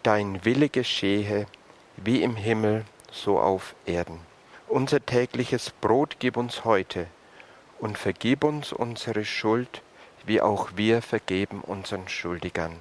dein 0.03 0.45
Wille 0.45 0.69
geschehe, 0.69 1.47
wie 1.97 2.23
im 2.23 2.37
Himmel, 2.37 2.85
so 3.11 3.41
auf 3.41 3.75
Erden. 3.85 4.21
Unser 4.69 5.05
tägliches 5.05 5.71
Brot 5.71 6.17
gib 6.19 6.37
uns 6.37 6.65
heute 6.65 7.07
und 7.79 7.99
vergib 7.99 8.45
uns 8.45 8.73
unsere 8.73 9.25
Schuld, 9.25 9.83
wie 10.25 10.41
auch 10.41 10.71
wir 10.77 11.03
vergeben 11.03 11.61
unseren 11.61 12.09
Schuldigern. 12.09 12.77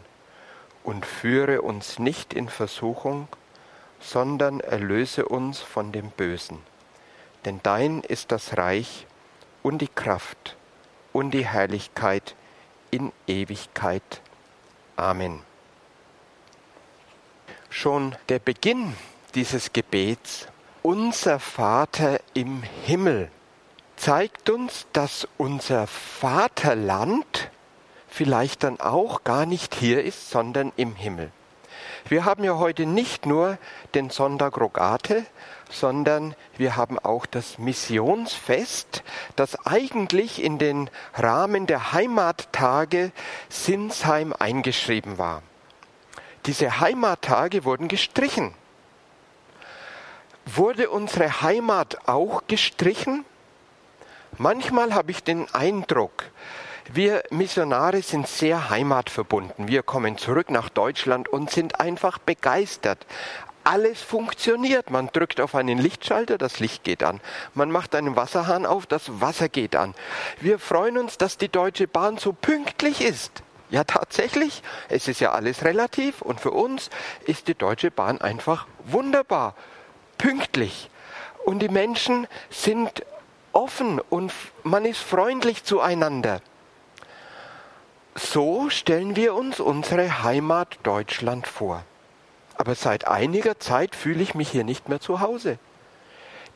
Und 0.84 1.06
führe 1.06 1.64
uns 1.64 2.00
nicht 2.00 2.34
in 2.34 2.48
Versuchung, 2.48 3.28
sondern 4.02 4.60
erlöse 4.60 5.26
uns 5.26 5.60
von 5.60 5.92
dem 5.92 6.10
Bösen. 6.10 6.60
Denn 7.46 7.60
dein 7.64 8.02
ist 8.02 8.32
das 8.32 8.58
Reich 8.58 9.08
und 9.64 9.80
die 9.80 9.88
Kraft 9.88 10.58
und 11.14 11.32
die 11.32 11.46
Herrlichkeit 11.46 12.36
in 12.90 13.12
Ewigkeit. 13.28 14.22
Amen. 14.96 15.42
Schon 17.70 18.16
der 18.30 18.40
Beginn 18.40 18.96
dieses 19.34 19.72
Gebets 19.72 20.48
unser 20.84 21.40
Vater 21.40 22.20
im 22.34 22.64
Himmel 22.64 23.30
zeigt 23.98 24.50
uns, 24.50 24.88
dass 24.94 25.28
unser 25.38 25.86
Vaterland 25.86 27.52
vielleicht 28.08 28.64
dann 28.64 28.80
auch 28.80 29.24
gar 29.24 29.46
nicht 29.46 29.76
hier 29.76 30.04
ist, 30.04 30.32
sondern 30.32 30.74
im 30.76 30.96
Himmel. 30.96 31.32
Wir 32.08 32.26
haben 32.26 32.44
ja 32.44 32.58
heute 32.58 32.86
nicht 32.86 33.26
nur 33.26 33.58
den 33.94 34.10
Sonntag 34.10 34.60
Rogate, 34.60 35.26
sondern 35.70 36.36
wir 36.58 36.76
haben 36.76 37.00
auch 37.00 37.26
das 37.26 37.58
Missionsfest, 37.58 39.04
das 39.36 39.66
eigentlich 39.66 40.44
in 40.44 40.58
den 40.58 40.90
Rahmen 41.14 41.68
der 41.68 41.94
Heimattage 41.94 43.12
Sinsheim 43.50 44.34
eingeschrieben 44.38 45.18
war. 45.18 45.42
Diese 46.46 46.80
Heimattage 46.80 47.64
wurden 47.66 47.88
gestrichen. 47.88 48.54
Wurde 50.46 50.90
unsere 50.90 51.42
Heimat 51.42 52.08
auch 52.08 52.44
gestrichen? 52.48 53.26
Manchmal 54.38 54.94
habe 54.94 55.12
ich 55.12 55.24
den 55.24 55.54
Eindruck, 55.54 56.24
wir 56.94 57.24
Missionare 57.30 58.02
sind 58.02 58.28
sehr 58.28 58.70
heimatverbunden. 58.70 59.68
Wir 59.68 59.84
kommen 59.84 60.18
zurück 60.18 60.50
nach 60.50 60.70
Deutschland 60.70 61.30
und 61.30 61.50
sind 61.50 61.80
einfach 61.80 62.18
begeistert. 62.18 63.06
Alles 63.64 64.02
funktioniert. 64.02 64.90
Man 64.90 65.10
drückt 65.14 65.40
auf 65.40 65.54
einen 65.54 65.78
Lichtschalter, 65.78 66.38
das 66.38 66.60
Licht 66.60 66.84
geht 66.84 67.04
an. 67.04 67.22
Man 67.54 67.72
macht 67.72 67.94
einen 67.94 68.16
Wasserhahn 68.16 68.66
auf, 68.66 68.88
das 68.88 69.22
Wasser 69.22 69.50
geht 69.50 69.76
an. 69.76 69.94
Wir 70.40 70.58
freuen 70.58 70.98
uns, 70.98 71.18
dass 71.18 71.38
die 71.38 71.50
Deutsche 71.50 71.88
Bahn 71.88 72.18
so 72.18 72.34
pünktlich 72.34 73.02
ist. 73.02 73.44
Ja, 73.70 73.84
tatsächlich, 73.86 74.64
es 74.90 75.08
ist 75.08 75.22
ja 75.22 75.32
alles 75.32 75.64
relativ 75.64 76.22
und 76.22 76.42
für 76.42 76.52
uns 76.52 76.90
ist 77.26 77.48
die 77.48 77.56
Deutsche 77.56 77.90
Bahn 77.90 78.20
einfach 78.20 78.68
wunderbar 78.84 79.56
pünktlich. 80.18 80.90
Und 81.46 81.60
die 81.60 81.70
Menschen 81.70 82.28
sind 82.50 83.04
offen 83.54 84.00
und 84.00 84.34
man 84.64 84.86
ist 84.86 85.00
freundlich 85.00 85.64
zueinander. 85.64 86.42
So 88.16 88.70
stellen 88.70 89.16
wir 89.16 89.34
uns 89.34 89.60
unsere 89.60 90.24
Heimat 90.24 90.80
Deutschland 90.84 91.48
vor. 91.48 91.84
Aber 92.56 92.76
seit 92.76 93.08
einiger 93.08 93.60
Zeit 93.60 93.96
fühle 93.96 94.22
ich 94.22 94.36
mich 94.36 94.50
hier 94.50 94.64
nicht 94.64 94.90
mehr 94.90 95.00
zu 95.00 95.22
Hause. 95.22 95.58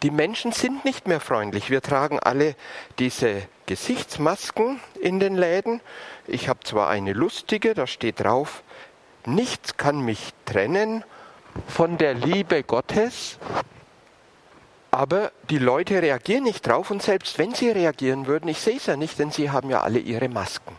Die 0.04 0.12
Menschen 0.12 0.52
sind 0.52 0.84
nicht 0.84 1.08
mehr 1.08 1.22
freundlich. 1.22 1.70
Wir 1.70 1.82
tragen 1.82 2.20
alle 2.20 2.56
diese 3.00 3.44
Gesichtsmasken 3.66 4.80
in 5.00 5.20
den 5.20 5.36
Läden. 5.36 5.82
Ich 6.28 6.50
habe 6.50 6.60
zwar 6.64 6.90
eine 6.90 7.14
lustige, 7.14 7.74
da 7.74 7.88
steht 7.88 8.20
drauf, 8.20 8.62
nichts 9.26 9.78
kann 9.78 10.02
mich 10.02 10.34
trennen 10.46 11.04
von 11.68 11.98
der 11.98 12.14
Liebe 12.14 12.64
Gottes, 12.64 13.40
aber 14.92 15.32
die 15.50 15.58
Leute 15.58 16.02
reagieren 16.02 16.44
nicht 16.44 16.68
drauf 16.68 16.92
und 16.92 17.02
selbst 17.02 17.40
wenn 17.40 17.54
sie 17.54 17.70
reagieren 17.70 18.28
würden, 18.28 18.48
ich 18.50 18.60
sehe 18.60 18.78
es 18.78 18.86
ja 18.86 18.98
nicht, 18.98 19.18
denn 19.18 19.32
sie 19.32 19.50
haben 19.50 19.70
ja 19.70 19.82
alle 19.82 20.00
ihre 20.00 20.30
Masken. 20.30 20.76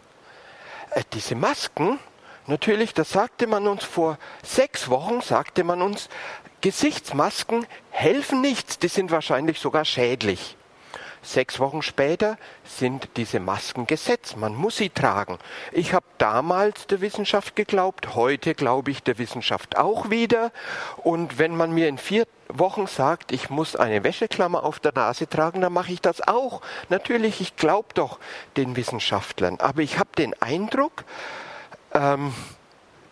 Äh, 0.90 1.02
diese 1.12 1.34
Masken, 1.34 1.98
natürlich, 2.46 2.94
das 2.94 3.10
sagte 3.10 3.46
man 3.46 3.66
uns 3.66 3.84
vor 3.84 4.18
sechs 4.42 4.88
Wochen, 4.88 5.20
sagte 5.20 5.64
man 5.64 5.82
uns, 5.82 6.08
Gesichtsmasken 6.60 7.66
helfen 7.90 8.40
nichts, 8.40 8.78
die 8.78 8.88
sind 8.88 9.10
wahrscheinlich 9.10 9.60
sogar 9.60 9.84
schädlich. 9.84 10.56
Sechs 11.22 11.58
Wochen 11.58 11.82
später 11.82 12.38
sind 12.64 13.08
diese 13.16 13.40
Masken 13.40 13.86
Gesetz. 13.86 14.36
Man 14.36 14.54
muss 14.54 14.76
sie 14.76 14.90
tragen. 14.90 15.38
Ich 15.72 15.92
habe 15.92 16.06
damals 16.18 16.86
der 16.86 17.00
Wissenschaft 17.00 17.56
geglaubt, 17.56 18.14
heute 18.14 18.54
glaube 18.54 18.90
ich 18.90 19.02
der 19.02 19.18
Wissenschaft 19.18 19.76
auch 19.76 20.10
wieder. 20.10 20.52
Und 20.98 21.38
wenn 21.38 21.56
man 21.56 21.72
mir 21.72 21.88
in 21.88 21.98
vier 21.98 22.26
Wochen 22.48 22.86
sagt, 22.86 23.32
ich 23.32 23.50
muss 23.50 23.76
eine 23.76 24.04
Wäscheklammer 24.04 24.62
auf 24.64 24.78
der 24.78 24.92
Nase 24.94 25.28
tragen, 25.28 25.60
dann 25.60 25.72
mache 25.72 25.92
ich 25.92 26.00
das 26.00 26.26
auch. 26.26 26.60
Natürlich, 26.88 27.40
ich 27.40 27.56
glaube 27.56 27.88
doch 27.94 28.18
den 28.56 28.76
Wissenschaftlern. 28.76 29.58
Aber 29.60 29.82
ich 29.82 29.98
habe 29.98 30.10
den 30.16 30.40
Eindruck, 30.40 31.04
ähm, 31.92 32.32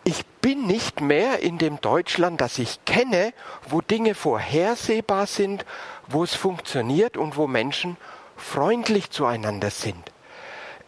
ich 0.05 0.25
bin 0.41 0.67
nicht 0.67 1.01
mehr 1.01 1.41
in 1.41 1.59
dem 1.59 1.81
Deutschland, 1.81 2.41
das 2.41 2.59
ich 2.59 2.85
kenne, 2.85 3.33
wo 3.69 3.81
Dinge 3.81 4.15
vorhersehbar 4.15 5.27
sind, 5.27 5.65
wo 6.07 6.23
es 6.23 6.35
funktioniert 6.35 7.17
und 7.17 7.37
wo 7.37 7.47
Menschen 7.47 7.97
freundlich 8.37 9.11
zueinander 9.11 9.71
sind. 9.71 10.13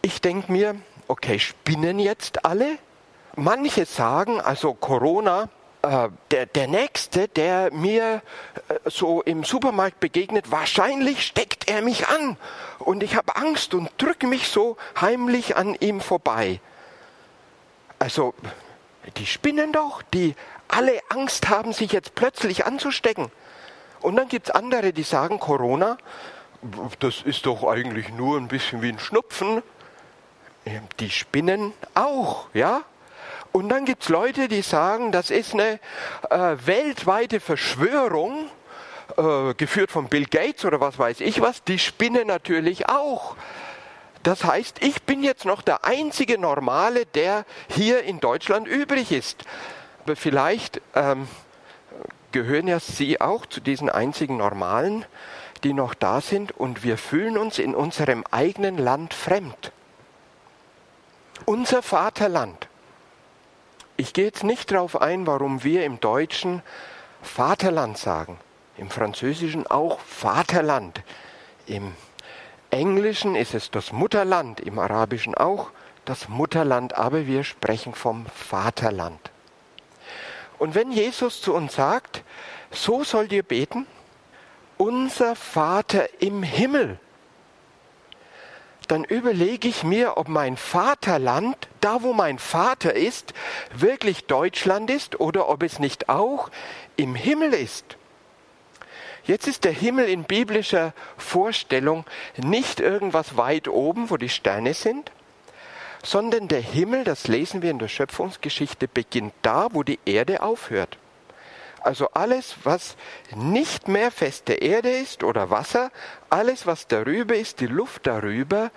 Ich 0.01 0.21
denke 0.21 0.51
mir, 0.51 0.75
okay, 1.07 1.39
spinnen 1.39 1.99
jetzt 1.99 2.45
alle? 2.45 2.77
Manche 3.35 3.85
sagen, 3.85 4.39
also 4.39 4.73
Corona, 4.73 5.49
äh, 5.81 6.09
der, 6.31 6.45
der 6.45 6.67
Nächste, 6.67 7.27
der 7.27 7.71
mir 7.73 8.21
äh, 8.67 8.75
so 8.85 9.21
im 9.21 9.43
Supermarkt 9.43 9.99
begegnet, 9.99 10.51
wahrscheinlich 10.51 11.25
steckt 11.25 11.69
er 11.69 11.81
mich 11.81 12.07
an 12.07 12.37
und 12.79 13.03
ich 13.03 13.15
habe 13.15 13.35
Angst 13.35 13.73
und 13.73 13.89
drücke 13.97 14.27
mich 14.27 14.47
so 14.47 14.77
heimlich 14.99 15.55
an 15.55 15.75
ihm 15.79 16.01
vorbei. 16.01 16.59
Also 17.99 18.33
die 19.15 19.25
spinnen 19.25 19.71
doch, 19.71 20.01
die 20.01 20.35
alle 20.67 20.99
Angst 21.09 21.49
haben, 21.49 21.73
sich 21.73 21.91
jetzt 21.91 22.15
plötzlich 22.15 22.65
anzustecken. 22.65 23.31
Und 24.01 24.15
dann 24.15 24.27
gibt 24.27 24.49
es 24.49 24.55
andere, 24.55 24.93
die 24.93 25.03
sagen, 25.03 25.39
Corona, 25.39 25.97
das 26.99 27.21
ist 27.23 27.45
doch 27.45 27.63
eigentlich 27.63 28.09
nur 28.09 28.37
ein 28.37 28.47
bisschen 28.47 28.81
wie 28.81 28.89
ein 28.89 28.99
Schnupfen. 28.99 29.63
Die 30.99 31.09
spinnen 31.09 31.73
auch, 31.93 32.47
ja? 32.53 32.81
Und 33.53 33.69
dann 33.69 33.85
gibt 33.85 34.03
es 34.03 34.09
Leute, 34.09 34.49
die 34.49 34.61
sagen, 34.61 35.11
das 35.11 35.31
ist 35.31 35.53
eine 35.53 35.79
äh, 36.29 36.57
weltweite 36.65 37.39
Verschwörung, 37.39 38.49
äh, 39.15 39.53
geführt 39.53 39.91
von 39.91 40.09
Bill 40.09 40.25
Gates 40.25 40.65
oder 40.65 40.81
was 40.81 40.99
weiß 40.99 41.21
ich 41.21 41.41
was, 41.41 41.63
die 41.63 41.79
spinnen 41.79 42.27
natürlich 42.27 42.89
auch. 42.89 43.35
Das 44.27 44.43
heißt, 44.43 44.83
ich 44.83 45.03
bin 45.03 45.23
jetzt 45.23 45.45
noch 45.45 45.61
der 45.61 45.85
einzige 45.85 46.37
Normale, 46.37 47.05
der 47.05 47.45
hier 47.69 48.03
in 48.03 48.19
Deutschland 48.19 48.67
übrig 48.67 49.13
ist. 49.13 49.45
Aber 50.03 50.17
vielleicht 50.17 50.81
ähm, 50.95 51.29
gehören 52.33 52.67
ja 52.67 52.81
Sie 52.81 53.21
auch 53.21 53.45
zu 53.45 53.61
diesen 53.61 53.89
einzigen 53.89 54.35
Normalen, 54.35 55.05
die 55.63 55.71
noch 55.71 55.93
da 55.93 56.19
sind 56.19 56.51
und 56.51 56.83
wir 56.83 56.97
fühlen 56.97 57.37
uns 57.37 57.57
in 57.57 57.73
unserem 57.73 58.25
eigenen 58.29 58.77
Land 58.77 59.13
fremd. 59.13 59.71
Unser 61.45 61.81
Vaterland. 61.81 62.67
Ich 63.95 64.11
gehe 64.11 64.25
jetzt 64.25 64.43
nicht 64.43 64.73
darauf 64.73 64.99
ein, 64.99 65.25
warum 65.25 65.63
wir 65.63 65.85
im 65.85 66.01
Deutschen 66.01 66.63
Vaterland 67.21 67.97
sagen, 67.97 68.37
im 68.75 68.89
Französischen 68.89 69.67
auch 69.67 70.01
Vaterland, 70.01 71.01
im 71.65 71.93
Englischen 72.77 73.35
ist 73.35 73.55
es 73.55 73.71
das 73.71 73.91
Mutterland, 73.91 74.59
im 74.59 74.77
Arabischen 74.77 75.33
auch 75.33 75.71
das 76.05 76.29
Mutterland, 76.29 76.95
aber 76.95 77.25
wir 77.25 77.43
sprechen 77.43 77.95
vom 77.95 78.27
Vaterland. 78.27 79.19
Und 80.59 80.75
wenn 80.75 80.91
Jesus 80.91 81.41
zu 81.41 81.55
uns 81.55 81.73
sagt, 81.73 82.23
so 82.69 83.03
sollt 83.03 83.31
ihr 83.31 83.41
beten, 83.41 83.87
unser 84.77 85.35
Vater 85.35 86.07
im 86.21 86.43
Himmel, 86.43 86.99
dann 88.87 89.03
überlege 89.03 89.67
ich 89.67 89.83
mir, 89.83 90.15
ob 90.17 90.27
mein 90.27 90.55
Vaterland, 90.55 91.57
da 91.81 92.03
wo 92.03 92.13
mein 92.13 92.37
Vater 92.37 92.93
ist, 92.93 93.33
wirklich 93.73 94.25
Deutschland 94.25 94.91
ist 94.91 95.19
oder 95.19 95.49
ob 95.49 95.63
es 95.63 95.79
nicht 95.79 96.09
auch 96.09 96.51
im 96.95 97.15
Himmel 97.15 97.55
ist. 97.55 97.97
Jetzt 99.27 99.45
ist 99.45 99.65
der 99.65 99.73
Himmel 99.73 100.07
in 100.07 100.23
biblischer 100.23 100.93
Vorstellung 101.17 102.05
nicht 102.37 102.79
irgendwas 102.79 103.35
weit 103.35 103.67
oben, 103.67 104.09
wo 104.09 104.15
die 104.15 104.29
Sterne 104.29 104.73
sind, 104.73 105.11
sondern 106.01 106.47
der 106.47 106.61
Himmel, 106.61 107.03
das 107.03 107.27
lesen 107.27 107.61
wir 107.61 107.69
in 107.69 107.79
der 107.79 107.89
Schöpfungsgeschichte, 107.89 108.87
beginnt 108.87 109.33
da, 109.41 109.67
wo 109.71 109.83
die 109.83 109.99
Erde 110.05 110.41
aufhört. 110.41 110.97
Also 111.81 112.07
alles, 112.13 112.55
was 112.63 112.95
nicht 113.35 113.89
mehr 113.89 114.11
feste 114.11 114.53
Erde 114.53 114.91
ist 114.91 115.25
oder 115.25 115.49
Wasser, 115.49 115.91
alles, 116.29 116.65
was 116.65 116.87
darüber 116.87 117.35
ist, 117.35 117.59
die 117.59 117.67
Luft 117.67 118.07
darüber, 118.07 118.71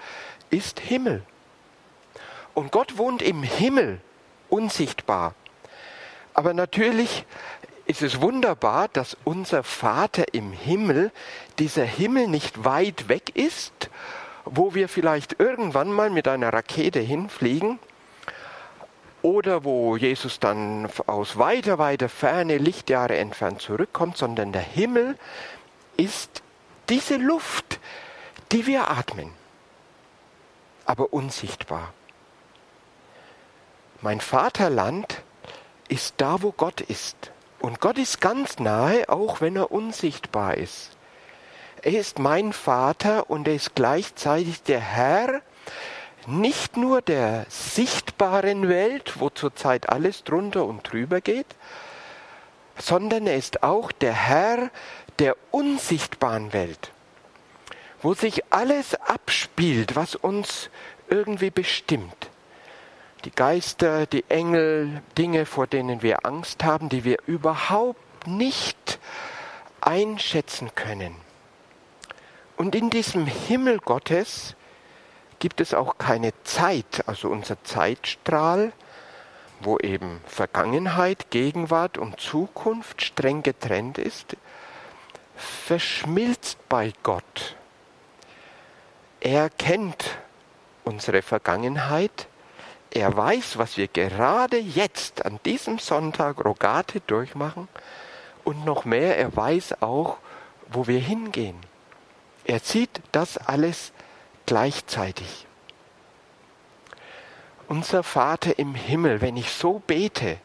ist 0.50 0.80
Himmel. 0.80 1.22
Und 2.54 2.72
Gott 2.72 2.98
wohnt 2.98 3.22
im 3.22 3.44
Himmel, 3.44 4.00
unsichtbar. 4.48 5.34
Aber 6.34 6.54
natürlich 6.54 7.24
ist 7.90 8.02
es 8.02 8.20
wunderbar, 8.20 8.86
dass 8.86 9.16
unser 9.24 9.64
Vater 9.64 10.32
im 10.32 10.52
Himmel, 10.52 11.10
dieser 11.58 11.82
Himmel 11.84 12.28
nicht 12.28 12.64
weit 12.64 13.08
weg 13.08 13.34
ist, 13.34 13.90
wo 14.44 14.74
wir 14.74 14.88
vielleicht 14.88 15.40
irgendwann 15.40 15.90
mal 15.90 16.08
mit 16.08 16.28
einer 16.28 16.52
Rakete 16.52 17.00
hinfliegen 17.00 17.80
oder 19.22 19.64
wo 19.64 19.96
Jesus 19.96 20.38
dann 20.38 20.88
aus 21.08 21.36
weiter, 21.36 21.78
weiter 21.78 22.08
Ferne, 22.08 22.58
Lichtjahre 22.58 23.18
entfernt 23.18 23.60
zurückkommt, 23.60 24.16
sondern 24.16 24.52
der 24.52 24.62
Himmel 24.62 25.18
ist 25.96 26.44
diese 26.90 27.16
Luft, 27.16 27.80
die 28.52 28.68
wir 28.68 28.88
atmen, 28.88 29.32
aber 30.84 31.12
unsichtbar. 31.12 31.92
Mein 34.00 34.20
Vaterland 34.20 35.22
ist 35.88 36.14
da, 36.18 36.40
wo 36.40 36.52
Gott 36.52 36.82
ist. 36.82 37.32
Und 37.60 37.80
Gott 37.80 37.98
ist 37.98 38.20
ganz 38.20 38.58
nahe, 38.58 39.08
auch 39.08 39.42
wenn 39.42 39.54
er 39.54 39.70
unsichtbar 39.70 40.56
ist. 40.56 40.96
Er 41.82 41.92
ist 41.92 42.18
mein 42.18 42.52
Vater 42.52 43.28
und 43.28 43.46
er 43.46 43.54
ist 43.54 43.74
gleichzeitig 43.74 44.62
der 44.62 44.80
Herr, 44.80 45.42
nicht 46.26 46.76
nur 46.76 47.02
der 47.02 47.46
sichtbaren 47.48 48.68
Welt, 48.68 49.20
wo 49.20 49.30
zurzeit 49.30 49.88
alles 49.88 50.24
drunter 50.24 50.64
und 50.64 50.90
drüber 50.90 51.20
geht, 51.20 51.46
sondern 52.78 53.26
er 53.26 53.36
ist 53.36 53.62
auch 53.62 53.92
der 53.92 54.12
Herr 54.12 54.70
der 55.18 55.36
unsichtbaren 55.50 56.52
Welt, 56.52 56.92
wo 58.00 58.14
sich 58.14 58.42
alles 58.50 58.94
abspielt, 58.94 59.96
was 59.96 60.14
uns 60.14 60.70
irgendwie 61.08 61.50
bestimmt 61.50 62.29
die 63.24 63.30
Geister, 63.30 64.06
die 64.06 64.24
Engel, 64.28 65.02
Dinge, 65.16 65.46
vor 65.46 65.66
denen 65.66 66.02
wir 66.02 66.24
Angst 66.24 66.64
haben, 66.64 66.88
die 66.88 67.04
wir 67.04 67.18
überhaupt 67.26 68.26
nicht 68.26 68.98
einschätzen 69.80 70.74
können. 70.74 71.14
Und 72.56 72.74
in 72.74 72.90
diesem 72.90 73.26
Himmel 73.26 73.78
Gottes 73.78 74.54
gibt 75.38 75.60
es 75.60 75.72
auch 75.72 75.96
keine 75.96 76.32
Zeit, 76.44 77.04
also 77.06 77.28
unser 77.28 77.62
Zeitstrahl, 77.64 78.72
wo 79.60 79.78
eben 79.78 80.20
Vergangenheit, 80.26 81.30
Gegenwart 81.30 81.98
und 81.98 82.20
Zukunft 82.20 83.02
streng 83.02 83.42
getrennt 83.42 83.98
ist, 83.98 84.36
verschmilzt 85.36 86.58
bei 86.68 86.92
Gott. 87.02 87.56
Er 89.20 89.50
kennt 89.50 90.18
unsere 90.84 91.22
Vergangenheit, 91.22 92.28
er 92.90 93.16
weiß, 93.16 93.58
was 93.58 93.76
wir 93.76 93.86
gerade 93.88 94.58
jetzt 94.58 95.24
an 95.24 95.38
diesem 95.44 95.78
Sonntag 95.78 96.44
Rogate 96.44 97.00
durchmachen 97.00 97.68
und 98.44 98.64
noch 98.64 98.84
mehr, 98.84 99.16
er 99.16 99.34
weiß 99.36 99.80
auch, 99.82 100.18
wo 100.68 100.86
wir 100.86 100.98
hingehen. 100.98 101.56
Er 102.44 102.58
sieht 102.58 103.00
das 103.12 103.38
alles 103.38 103.92
gleichzeitig. 104.46 105.46
Unser 107.68 108.02
Vater 108.02 108.58
im 108.58 108.74
Himmel, 108.74 109.20
wenn 109.20 109.36
ich 109.36 109.52
so 109.52 109.80
bete, 109.86 110.38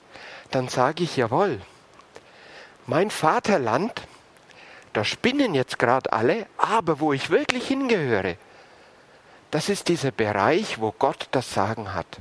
dann 0.52 0.68
sage 0.68 1.04
ich 1.04 1.18
jawohl, 1.18 1.60
mein 2.86 3.10
Vaterland, 3.10 4.04
da 4.94 5.04
spinnen 5.04 5.56
jetzt 5.56 5.80
gerade 5.80 6.14
alle, 6.14 6.46
aber 6.58 7.00
wo 7.00 7.12
ich 7.14 7.32
wirklich 7.32 7.68
hingehöre, 7.68 8.36
das 9.50 9.70
ist 9.70 9.88
dieser 9.88 10.12
Bereich, 10.12 10.80
wo 10.80 10.92
Gott 10.92 11.28
das 11.32 11.52
Sagen 11.52 11.96
hat. 11.96 12.20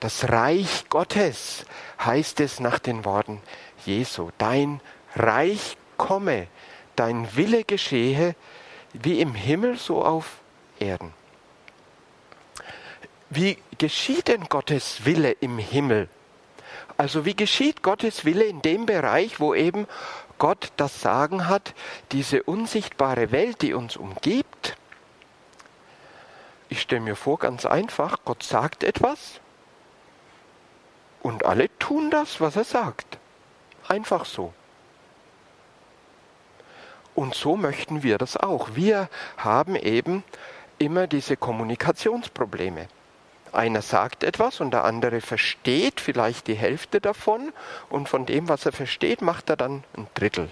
Das 0.00 0.30
Reich 0.30 0.86
Gottes 0.88 1.66
heißt 2.02 2.40
es 2.40 2.58
nach 2.58 2.78
den 2.78 3.04
Worten 3.04 3.42
Jesu. 3.84 4.30
Dein 4.38 4.80
Reich 5.14 5.76
komme, 5.98 6.46
dein 6.96 7.36
Wille 7.36 7.64
geschehe, 7.64 8.34
wie 8.94 9.20
im 9.20 9.34
Himmel 9.34 9.76
so 9.76 10.02
auf 10.02 10.38
Erden. 10.78 11.12
Wie 13.28 13.58
geschieht 13.76 14.28
denn 14.28 14.48
Gottes 14.48 15.04
Wille 15.04 15.32
im 15.32 15.58
Himmel? 15.58 16.08
Also 16.96 17.26
wie 17.26 17.36
geschieht 17.36 17.82
Gottes 17.82 18.24
Wille 18.24 18.44
in 18.44 18.62
dem 18.62 18.86
Bereich, 18.86 19.38
wo 19.38 19.54
eben 19.54 19.86
Gott 20.38 20.72
das 20.78 21.02
Sagen 21.02 21.46
hat, 21.46 21.74
diese 22.12 22.42
unsichtbare 22.42 23.32
Welt, 23.32 23.60
die 23.60 23.74
uns 23.74 23.98
umgibt? 23.98 24.78
Ich 26.70 26.80
stelle 26.80 27.02
mir 27.02 27.16
vor, 27.16 27.38
ganz 27.38 27.66
einfach, 27.66 28.20
Gott 28.24 28.42
sagt 28.42 28.82
etwas 28.82 29.40
und 31.22 31.44
alle 31.44 31.68
tun 31.78 32.10
das, 32.10 32.40
was 32.40 32.56
er 32.56 32.64
sagt. 32.64 33.18
Einfach 33.88 34.24
so. 34.24 34.52
Und 37.14 37.34
so 37.34 37.56
möchten 37.56 38.02
wir 38.02 38.18
das 38.18 38.36
auch. 38.36 38.70
Wir 38.74 39.08
haben 39.36 39.76
eben 39.76 40.24
immer 40.78 41.06
diese 41.06 41.36
Kommunikationsprobleme. 41.36 42.88
Einer 43.52 43.82
sagt 43.82 44.22
etwas 44.22 44.60
und 44.60 44.70
der 44.70 44.84
andere 44.84 45.20
versteht 45.20 46.00
vielleicht 46.00 46.46
die 46.46 46.54
Hälfte 46.54 47.00
davon 47.00 47.52
und 47.88 48.08
von 48.08 48.24
dem, 48.26 48.48
was 48.48 48.64
er 48.64 48.72
versteht, 48.72 49.22
macht 49.22 49.50
er 49.50 49.56
dann 49.56 49.84
ein 49.96 50.06
Drittel. 50.14 50.48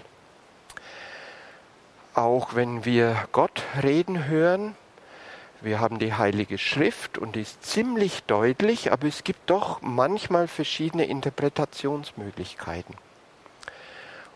Auch 2.13 2.55
wenn 2.55 2.83
wir 2.83 3.15
Gott 3.31 3.63
reden 3.81 4.25
hören, 4.27 4.75
wir 5.61 5.79
haben 5.79 5.99
die 5.99 6.13
Heilige 6.13 6.57
Schrift 6.57 7.17
und 7.17 7.35
die 7.35 7.41
ist 7.41 7.63
ziemlich 7.63 8.23
deutlich, 8.23 8.91
aber 8.91 9.07
es 9.07 9.23
gibt 9.23 9.49
doch 9.49 9.81
manchmal 9.81 10.47
verschiedene 10.47 11.05
Interpretationsmöglichkeiten. 11.05 12.95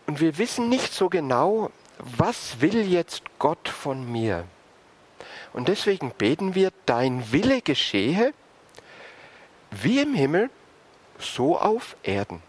Und 0.06 0.20
wir 0.20 0.36
wissen 0.36 0.68
nicht 0.68 0.92
so 0.92 1.08
genau, 1.08 1.70
was 1.98 2.60
will 2.60 2.86
jetzt 2.86 3.22
Gott 3.38 3.68
von 3.68 4.10
mir? 4.10 4.44
Und 5.54 5.68
deswegen 5.68 6.10
beten 6.10 6.54
wir, 6.54 6.72
dein 6.84 7.32
Wille 7.32 7.62
geschehe, 7.62 8.34
wie 9.70 10.00
im 10.00 10.14
Himmel, 10.14 10.50
so 11.18 11.58
auf 11.58 11.96
Erden. 12.02 12.42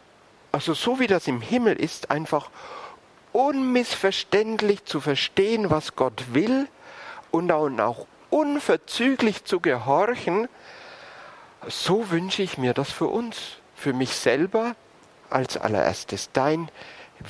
Also 0.52 0.74
so 0.74 1.00
wie 1.00 1.08
das 1.08 1.28
im 1.28 1.40
Himmel 1.40 1.76
ist, 1.76 2.12
einfach 2.12 2.50
unmissverständlich 3.32 4.86
zu 4.86 5.00
verstehen, 5.00 5.70
was 5.70 5.96
Gott 5.96 6.34
will 6.34 6.68
und 7.32 7.52
auch 7.52 8.08
unverzüglich 8.36 9.46
zu 9.46 9.62
gehorchen, 9.62 10.50
so 11.70 12.12
wünsche 12.12 12.44
ich 12.44 12.58
mir 12.58 12.74
das 12.74 12.92
für 12.92 13.08
uns, 13.08 13.38
für 13.76 13.94
mich 13.94 14.10
selber 14.10 14.76
als 15.30 15.56
allererstes. 15.56 16.30
Dein 16.34 16.70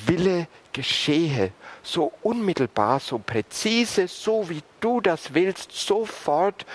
Wille 0.08 0.48
geschehe, 0.74 1.52
so 1.84 2.12
unmittelbar, 2.24 3.00
so 3.00 3.20
präzise, 3.20 4.08
so 4.08 4.50
wie 4.50 4.64
du 4.80 5.00
das 5.00 5.36
willst, 5.36 5.74
sofort, 5.74 6.66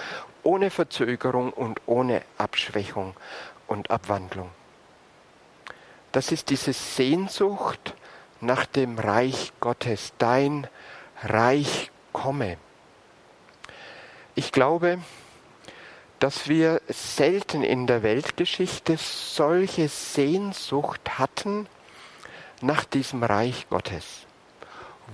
ohne 0.44 0.70
Verzögerung 0.70 1.52
und 1.52 1.80
ohne 1.86 2.22
Abschwächung 2.38 3.14
und 3.66 3.90
Abwandlung. 3.90 4.50
Das 6.12 6.30
ist 6.30 6.50
diese 6.50 6.72
Sehnsucht 6.72 7.94
nach 8.40 8.64
dem 8.64 8.96
Reich 8.96 9.52
Gottes, 9.58 10.12
dein 10.18 10.68
Reich 11.20 11.90
komme. 12.12 12.58
Ich 14.40 14.52
glaube, 14.52 14.98
dass 16.18 16.48
wir 16.48 16.80
selten 16.88 17.62
in 17.62 17.86
der 17.86 18.02
Weltgeschichte 18.02 18.96
solche 18.96 19.86
Sehnsucht 19.90 21.18
hatten 21.18 21.66
nach 22.62 22.86
diesem 22.86 23.22
Reich 23.22 23.66
Gottes, 23.68 24.24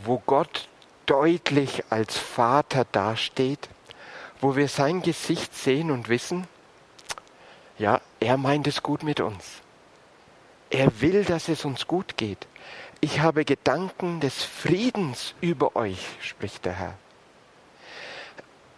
wo 0.05 0.23
Gott 0.27 0.69
deutlich 1.07 1.83
als 1.91 2.17
Vater 2.17 2.87
dasteht, 2.93 3.69
wo 4.41 4.55
wir 4.55 4.69
sein 4.69 5.03
Gesicht 5.03 5.57
sehen 5.57 5.91
und 5.91 6.09
wissen, 6.09 6.47
ja, 7.79 8.01
er 8.21 8.37
meint 8.37 8.69
es 8.69 8.81
gut 8.85 9.03
mit 9.03 9.19
uns. 9.19 9.61
Er 10.71 11.01
will, 11.01 11.25
dass 11.25 11.49
es 11.49 11.65
uns 11.65 11.89
gut 11.89 12.17
geht. 12.17 12.47
Ich 13.01 13.19
habe 13.19 13.45
Gedanken 13.45 14.21
des 14.21 14.45
Friedens 14.45 15.35
über 15.41 15.75
euch, 15.75 15.99
spricht 16.21 16.65
der 16.65 16.75
Herr. 16.75 16.95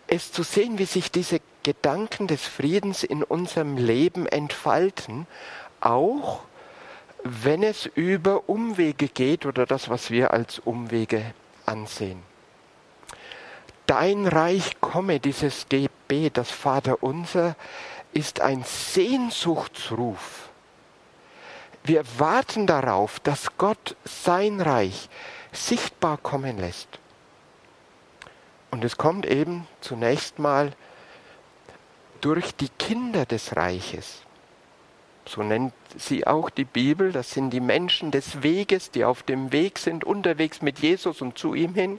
Es 0.09 0.33
zu 0.33 0.43
sehen, 0.43 0.79
wie 0.79 0.87
sich 0.87 1.11
diese 1.11 1.41
Gedanken 1.63 2.27
des 2.27 2.47
Friedens 2.47 3.05
in 3.05 3.23
unserem 3.23 3.77
Leben 3.77 4.27
entfalten, 4.27 5.27
auch 5.81 6.41
wenn 7.25 7.63
es 7.63 7.87
über 7.87 8.49
Umwege 8.49 9.09
geht 9.09 9.45
oder 9.45 9.67
das, 9.67 9.91
was 9.91 10.11
wir 10.11 10.33
als 10.33 10.61
Umwege 10.61 11.35
ansehen. 11.67 12.23
Dein 13.87 14.27
Reich 14.27 14.81
komme, 14.81 15.21
dieses 15.21 15.69
Gebet, 15.69 16.39
das 16.39 16.51
Vaterunser, 16.51 17.55
ist 18.13 18.41
ein 18.41 18.65
Sehnsuchtsruf. 18.65 20.49
Wir 21.85 22.03
warten 22.19 22.67
darauf, 22.67 23.21
dass 23.21 23.57
Gott 23.57 23.97
sein 24.05 24.61
Reich 24.61 25.09
sichtbar 25.53 26.19
kommen 26.19 26.59
lässt. 26.59 26.99
Und 28.71 28.85
es 28.85 28.97
kommt 28.97 29.27
eben 29.27 29.67
zunächst 29.81 30.39
mal 30.39 30.73
durch 32.21 32.55
die 32.55 32.69
Kinder 32.69 33.25
des 33.25 33.57
Reiches. 33.57 34.23
So 35.25 35.43
nennt 35.43 35.73
sie 35.97 36.27
auch 36.27 36.51
die 36.51 36.65
Bibel. 36.65 37.13
Das 37.13 37.31
sind 37.31 37.51
die 37.51 37.61
Menschen 37.61 38.11
des 38.11 38.43
Weges, 38.43 38.91
die 38.91 39.05
auf 39.05 39.23
dem 39.23 39.53
Weg 39.53 39.79
sind, 39.79 40.05
unterwegs 40.05 40.63
mit 40.63 40.81
Jesus 40.81 41.23
und 41.23 41.39
zu 41.39 41.55
ihm 41.55 41.75
hin, 41.75 41.99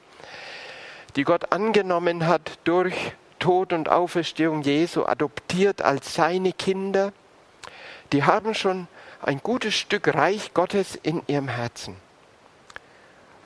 die 1.15 1.23
Gott 1.23 1.51
angenommen 1.51 2.27
hat 2.27 2.59
durch 2.63 3.13
Tod 3.39 3.71
und 3.73 3.89
Auferstehung 3.89 4.61
Jesu, 4.63 5.05
adoptiert 5.05 5.81
als 5.81 6.13
seine 6.13 6.53
Kinder. 6.53 7.13
Die 8.11 8.23
haben 8.23 8.53
schon 8.53 8.87
ein 9.21 9.39
gutes 9.39 9.75
Stück 9.75 10.13
Reich 10.13 10.53
Gottes 10.53 10.95
in 10.95 11.21
ihrem 11.27 11.47
Herzen. 11.47 11.95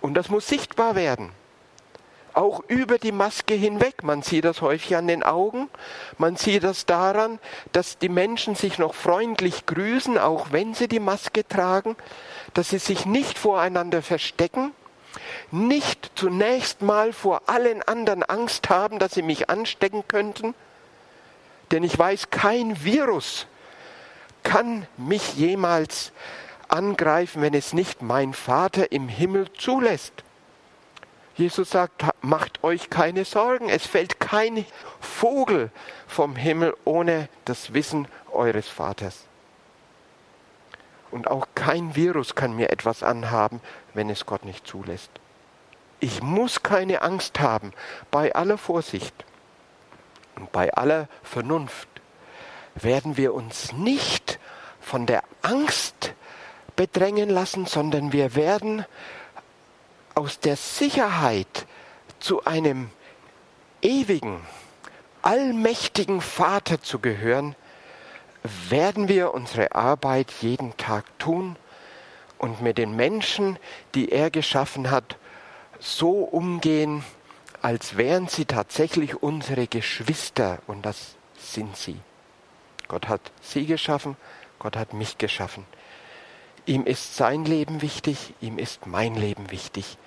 Und 0.02 0.16
das 0.16 0.30
muss 0.30 0.48
sichtbar 0.48 0.96
werden 0.96 1.32
auch 2.36 2.64
über 2.68 2.98
die 2.98 3.12
Maske 3.12 3.54
hinweg. 3.54 4.04
Man 4.04 4.22
sieht 4.22 4.46
das 4.46 4.62
häufig 4.62 4.96
an 4.96 5.08
den 5.08 5.24
Augen. 5.24 5.70
Man 6.18 6.36
sieht 6.36 6.64
das 6.64 6.86
daran, 6.86 7.40
dass 7.72 7.98
die 7.98 8.10
Menschen 8.10 8.56
sich 8.56 8.80
noch 8.80 8.96
freundlich 8.96 9.66
grüßen, 9.66 10.18
auch 10.18 10.52
wenn 10.52 10.74
sie 10.74 10.88
die 10.88 11.00
Maske 11.00 11.48
tragen, 11.48 11.96
dass 12.54 12.70
sie 12.70 12.80
sich 12.80 13.06
nicht 13.06 13.38
voreinander 13.38 14.02
verstecken, 14.02 14.72
nicht 15.52 16.12
zunächst 16.16 16.82
mal 16.82 17.14
vor 17.14 17.44
allen 17.48 17.84
anderen 17.84 18.24
Angst 18.24 18.70
haben, 18.70 19.00
dass 19.00 19.14
sie 19.14 19.22
mich 19.22 19.50
anstecken 19.50 20.04
könnten. 20.08 20.56
Denn 21.72 21.84
ich 21.84 21.98
weiß, 21.98 22.30
kein 22.30 22.84
Virus 22.84 23.48
kann 24.44 24.88
mich 24.98 25.36
jemals 25.36 26.12
angreifen, 26.68 27.42
wenn 27.42 27.54
es 27.54 27.74
nicht 27.74 28.02
mein 28.02 28.34
Vater 28.34 28.92
im 28.92 29.08
Himmel 29.08 29.52
zulässt. 29.54 30.24
Jesus 31.36 31.72
sagt, 31.72 32.06
macht 32.22 32.64
euch 32.64 32.90
keine 32.90 33.26
Sorgen, 33.26 33.70
es 33.70 33.88
fällt 33.88 34.20
kein 34.20 34.66
Vogel 35.00 35.72
vom 36.08 36.36
Himmel 36.36 36.76
ohne 36.86 37.28
das 37.46 37.74
Wissen 37.74 38.08
eures 38.32 38.68
Vaters. 38.68 39.26
Und 41.10 41.28
auch 41.28 41.48
kein 41.56 41.96
Virus 41.96 42.36
kann 42.36 42.56
mir 42.56 42.72
etwas 42.72 43.04
anhaben, 43.04 43.62
wenn 43.94 44.10
es 44.10 44.26
Gott 44.26 44.46
nicht 44.46 44.68
zulässt. 44.68 45.12
Ich 46.00 46.22
muss 46.22 46.64
keine 46.64 47.02
Angst 47.02 47.40
haben 47.40 47.72
bei 48.12 48.36
aller 48.36 48.58
Vorsicht 48.58 49.14
und 50.36 50.52
bei 50.52 50.74
aller 50.74 51.08
Vernunft 51.24 51.88
werden 52.76 53.18
wir 53.18 53.34
uns 53.34 53.74
nicht 53.74 54.40
von 54.82 55.06
der 55.06 55.24
Angst 55.42 56.14
bedrängen 56.76 57.30
lassen, 57.30 57.66
sondern 57.66 58.12
wir 58.12 58.36
werden 58.36 58.86
aus 60.16 60.40
der 60.40 60.56
Sicherheit 60.56 61.66
zu 62.20 62.46
einem 62.46 62.90
ewigen, 63.82 64.42
allmächtigen 65.22 66.22
Vater 66.22 66.82
zu 66.82 67.00
gehören, 67.00 67.56
werden 68.70 69.08
wir 69.08 69.34
unsere 69.34 69.74
Arbeit 69.74 70.32
jeden 70.42 70.76
Tag 70.78 71.06
tun 71.18 71.56
und 72.38 72.62
mit 72.62 72.78
den 72.78 72.96
Menschen, 72.96 73.58
die 73.96 74.12
er 74.12 74.30
geschaffen 74.30 74.92
hat, 74.92 75.18
so 75.80 76.12
umgehen, 76.12 77.04
als 77.62 77.96
wären 77.96 78.28
sie 78.28 78.46
tatsächlich 78.46 79.24
unsere 79.24 79.68
Geschwister 79.68 80.60
und 80.68 80.86
das 80.86 81.16
sind 81.38 81.78
sie. 81.78 82.00
Gott 82.90 83.08
hat 83.08 83.22
sie 83.42 83.66
geschaffen, 83.66 84.18
Gott 84.60 84.76
hat 84.76 84.94
mich 84.94 85.18
geschaffen. 85.18 85.66
Ihm 86.66 86.86
ist 86.86 87.16
sein 87.16 87.46
Leben 87.46 87.82
wichtig, 87.82 88.34
ihm 88.42 88.58
ist 88.58 88.88
mein 88.88 89.16
Leben 89.16 89.52
wichtig. 89.52 89.98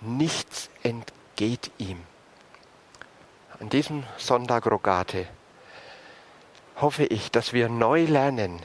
Nichts 0.00 0.70
entgeht 0.82 1.70
ihm. 1.78 2.00
An 3.58 3.68
diesem 3.68 4.04
Sonntag 4.16 4.66
Rogate 4.66 5.26
hoffe 6.76 7.04
ich, 7.04 7.30
dass 7.30 7.52
wir 7.52 7.68
neu 7.68 8.04
lernen, 8.04 8.60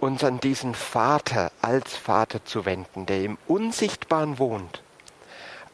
uns 0.00 0.24
an 0.24 0.40
diesen 0.40 0.74
Vater 0.74 1.52
als 1.62 1.96
Vater 1.96 2.44
zu 2.44 2.64
wenden, 2.64 3.06
der 3.06 3.22
im 3.22 3.38
Unsichtbaren 3.46 4.40
wohnt, 4.40 4.82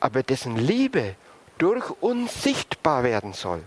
aber 0.01 0.23
dessen 0.23 0.57
Liebe 0.57 1.15
durch 1.57 1.91
uns 2.03 2.43
sichtbar 2.43 3.05
werden 3.05 3.33
soll. 3.33 3.63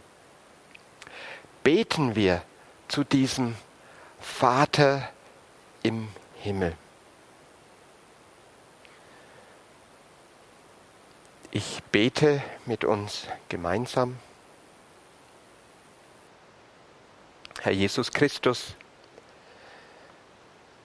Beten 1.64 2.16
wir 2.16 2.44
zu 2.88 3.04
diesem 3.04 3.56
Vater 4.20 5.10
im 5.82 6.10
Himmel. 6.36 6.78
Ich 11.60 11.82
bete 11.92 12.44
mit 12.68 12.86
uns 12.86 13.26
gemeinsam. 13.50 14.20
Herr 17.62 17.72
Jesus 17.72 18.12
Christus, 18.12 18.76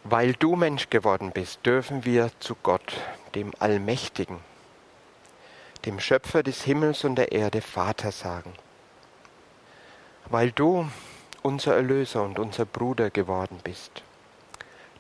weil 0.03 0.33
du 0.33 0.57
Mensch 0.57 0.89
geworden 0.89 1.31
bist, 1.31 1.67
dürfen 1.67 2.07
wir 2.07 2.31
zu 2.41 2.55
Gott, 2.55 2.95
dem 3.35 3.53
Allmächtigen, 3.59 4.39
dem 5.85 6.01
Schöpfer 6.01 6.43
des 6.43 6.63
Himmels 6.63 7.05
und 7.05 7.17
der 7.17 7.33
Erde, 7.33 7.61
Vater 7.61 8.11
sagen. 8.11 8.55
Weil 10.31 10.53
du 10.53 10.89
unser 11.43 11.77
Erlöser 11.77 12.23
und 12.23 12.39
unser 12.39 12.65
Bruder 12.65 13.11
geworden 13.11 13.61
bist, 13.63 14.03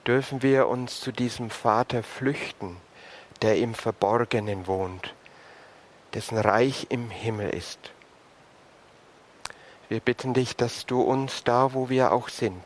dürfen 0.07 0.43
wir 0.43 0.69
uns 0.69 1.01
zu 1.01 1.13
diesem 1.13 1.49
Vater 1.49 2.03
flüchten, 2.03 2.77
der 3.41 3.57
im 3.57 3.73
Verborgenen 3.73 4.67
wohnt 4.67 5.15
dessen 6.15 6.39
Reich 6.39 6.87
im 6.91 7.11
Himmel 7.11 7.51
ist. 7.51 7.79
Wir 9.89 10.01
bitten 10.01 10.35
dich, 10.35 10.57
dass 10.57 10.87
du 10.87 11.03
uns 11.03 11.45
da, 11.45 11.75
wo 11.75 11.89
wir 11.89 12.13
auch 12.13 12.29
sind, 12.29 12.63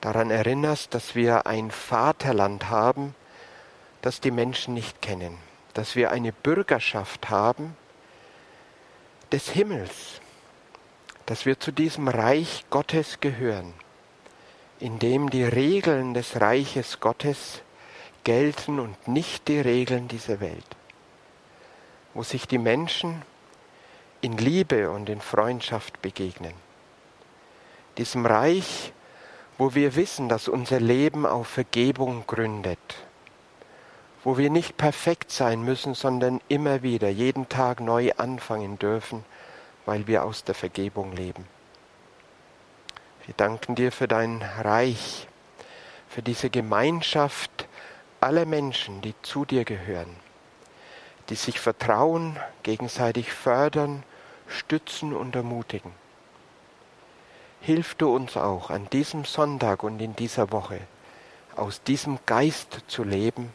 daran 0.00 0.30
erinnerst, 0.30 0.94
dass 0.94 1.14
wir 1.14 1.46
ein 1.46 1.70
Vaterland 1.70 2.70
haben, 2.70 3.14
das 4.00 4.20
die 4.20 4.30
Menschen 4.30 4.74
nicht 4.74 5.02
kennen, 5.02 5.36
dass 5.74 5.96
wir 5.96 6.10
eine 6.10 6.32
Bürgerschaft 6.32 7.30
haben 7.30 7.76
des 9.32 9.50
Himmels, 9.50 10.20
dass 11.26 11.44
wir 11.44 11.60
zu 11.60 11.72
diesem 11.72 12.08
Reich 12.08 12.64
Gottes 12.70 13.20
gehören, 13.20 13.74
in 14.80 14.98
dem 14.98 15.28
die 15.28 15.44
Regeln 15.44 16.14
des 16.14 16.40
Reiches 16.40 17.00
Gottes 17.00 17.60
gelten 18.24 18.80
und 18.80 19.08
nicht 19.08 19.48
die 19.48 19.60
Regeln 19.60 20.08
dieser 20.08 20.40
Welt 20.40 20.77
wo 22.18 22.24
sich 22.24 22.48
die 22.48 22.58
Menschen 22.58 23.22
in 24.22 24.36
Liebe 24.38 24.90
und 24.90 25.08
in 25.08 25.20
Freundschaft 25.20 26.02
begegnen. 26.02 26.52
Diesem 27.96 28.26
Reich, 28.26 28.92
wo 29.56 29.76
wir 29.76 29.94
wissen, 29.94 30.28
dass 30.28 30.48
unser 30.48 30.80
Leben 30.80 31.26
auf 31.26 31.46
Vergebung 31.46 32.24
gründet, 32.26 32.80
wo 34.24 34.36
wir 34.36 34.50
nicht 34.50 34.76
perfekt 34.76 35.30
sein 35.30 35.62
müssen, 35.62 35.94
sondern 35.94 36.40
immer 36.48 36.82
wieder 36.82 37.08
jeden 37.08 37.48
Tag 37.48 37.78
neu 37.78 38.10
anfangen 38.16 38.80
dürfen, 38.80 39.24
weil 39.86 40.08
wir 40.08 40.24
aus 40.24 40.42
der 40.42 40.56
Vergebung 40.56 41.12
leben. 41.12 41.46
Wir 43.26 43.34
danken 43.36 43.76
dir 43.76 43.92
für 43.92 44.08
dein 44.08 44.42
Reich, 44.42 45.28
für 46.08 46.22
diese 46.22 46.50
Gemeinschaft 46.50 47.68
aller 48.20 48.44
Menschen, 48.44 49.02
die 49.02 49.14
zu 49.22 49.44
dir 49.44 49.64
gehören, 49.64 50.16
die 51.28 51.34
sich 51.34 51.60
vertrauen, 51.60 52.36
gegenseitig 52.62 53.32
fördern, 53.32 54.02
stützen 54.48 55.14
und 55.14 55.36
ermutigen. 55.36 55.92
Hilf 57.60 57.94
du 57.94 58.14
uns 58.14 58.36
auch 58.36 58.70
an 58.70 58.88
diesem 58.90 59.24
Sonntag 59.24 59.82
und 59.82 60.00
in 60.00 60.14
dieser 60.16 60.52
Woche 60.52 60.80
aus 61.56 61.82
diesem 61.82 62.18
Geist 62.24 62.82
zu 62.86 63.02
leben, 63.02 63.52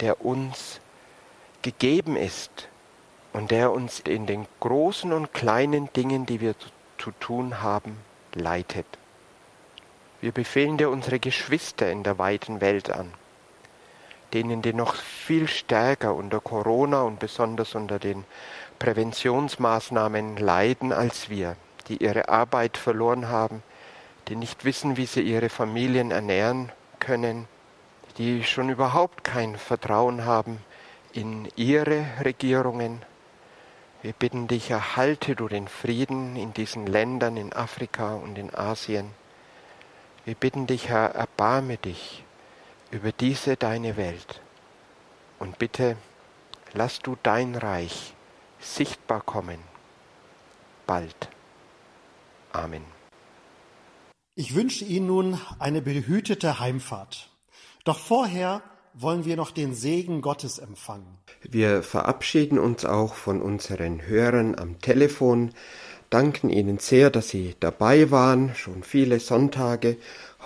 der 0.00 0.24
uns 0.24 0.80
gegeben 1.62 2.16
ist 2.16 2.68
und 3.32 3.50
der 3.50 3.72
uns 3.72 4.00
in 4.00 4.26
den 4.26 4.46
großen 4.60 5.12
und 5.12 5.32
kleinen 5.32 5.92
Dingen, 5.92 6.26
die 6.26 6.40
wir 6.40 6.54
zu 6.98 7.12
tun 7.12 7.62
haben, 7.62 7.96
leitet. 8.34 8.86
Wir 10.20 10.32
befehlen 10.32 10.78
dir 10.78 10.90
unsere 10.90 11.20
Geschwister 11.20 11.90
in 11.90 12.02
der 12.02 12.18
weiten 12.18 12.60
Welt 12.60 12.90
an, 12.90 13.12
denen 14.34 14.62
die 14.62 14.72
noch 14.72 14.94
viel 14.94 15.48
stärker 15.48 16.14
unter 16.14 16.40
Corona 16.40 17.02
und 17.02 17.18
besonders 17.18 17.74
unter 17.74 17.98
den 17.98 18.24
Präventionsmaßnahmen 18.78 20.36
leiden 20.36 20.92
als 20.92 21.30
wir 21.30 21.56
die 21.88 22.02
ihre 22.02 22.28
Arbeit 22.28 22.76
verloren 22.76 23.28
haben, 23.28 23.62
die 24.28 24.36
nicht 24.36 24.64
wissen, 24.64 24.96
wie 24.96 25.06
sie 25.06 25.22
ihre 25.22 25.48
Familien 25.48 26.10
ernähren 26.10 26.70
können, 27.00 27.48
die 28.18 28.44
schon 28.44 28.68
überhaupt 28.68 29.24
kein 29.24 29.56
Vertrauen 29.56 30.24
haben 30.24 30.58
in 31.12 31.48
ihre 31.56 32.04
Regierungen. 32.24 33.02
Wir 34.02 34.12
bitten 34.12 34.46
dich, 34.48 34.70
erhalte 34.70 35.34
du 35.34 35.48
den 35.48 35.66
Frieden 35.66 36.36
in 36.36 36.52
diesen 36.52 36.86
Ländern 36.86 37.36
in 37.36 37.52
Afrika 37.52 38.14
und 38.14 38.38
in 38.38 38.54
Asien. 38.54 39.10
Wir 40.24 40.34
bitten 40.34 40.66
dich, 40.66 40.88
Herr, 40.88 41.14
erbarme 41.14 41.78
dich 41.78 42.22
über 42.90 43.12
diese 43.12 43.56
deine 43.56 43.96
Welt. 43.96 44.40
Und 45.38 45.58
bitte, 45.58 45.96
lass 46.74 47.00
du 47.00 47.16
dein 47.22 47.54
Reich 47.54 48.14
sichtbar 48.60 49.20
kommen, 49.20 49.58
bald. 50.86 51.28
Amen. 52.52 52.82
Ich 54.34 54.54
wünsche 54.54 54.84
Ihnen 54.84 55.06
nun 55.06 55.40
eine 55.58 55.82
behütete 55.82 56.60
Heimfahrt. 56.60 57.30
Doch 57.84 57.98
vorher 57.98 58.62
wollen 58.94 59.24
wir 59.24 59.36
noch 59.36 59.50
den 59.50 59.74
Segen 59.74 60.22
Gottes 60.22 60.58
empfangen. 60.58 61.18
Wir 61.42 61.82
verabschieden 61.82 62.58
uns 62.58 62.84
auch 62.84 63.14
von 63.14 63.40
unseren 63.42 64.06
Hörern 64.06 64.58
am 64.58 64.80
Telefon, 64.80 65.52
danken 66.10 66.50
Ihnen 66.50 66.78
sehr, 66.78 67.10
dass 67.10 67.28
Sie 67.28 67.54
dabei 67.60 68.10
waren, 68.10 68.54
schon 68.54 68.82
viele 68.82 69.20
Sonntage. 69.20 69.96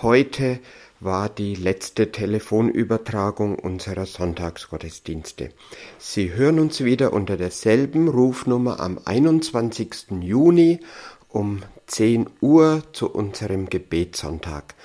Heute 0.01 0.59
war 1.03 1.29
die 1.29 1.55
letzte 1.55 2.11
Telefonübertragung 2.11 3.57
unserer 3.59 4.05
Sonntagsgottesdienste. 4.05 5.49
Sie 5.97 6.33
hören 6.33 6.59
uns 6.59 6.83
wieder 6.83 7.13
unter 7.13 7.37
derselben 7.37 8.07
Rufnummer 8.07 8.79
am 8.79 8.99
21. 9.03 10.11
Juni 10.21 10.79
um 11.27 11.61
10 11.87 12.29
Uhr 12.41 12.83
zu 12.93 13.11
unserem 13.11 13.69
Gebetssonntag. 13.69 14.75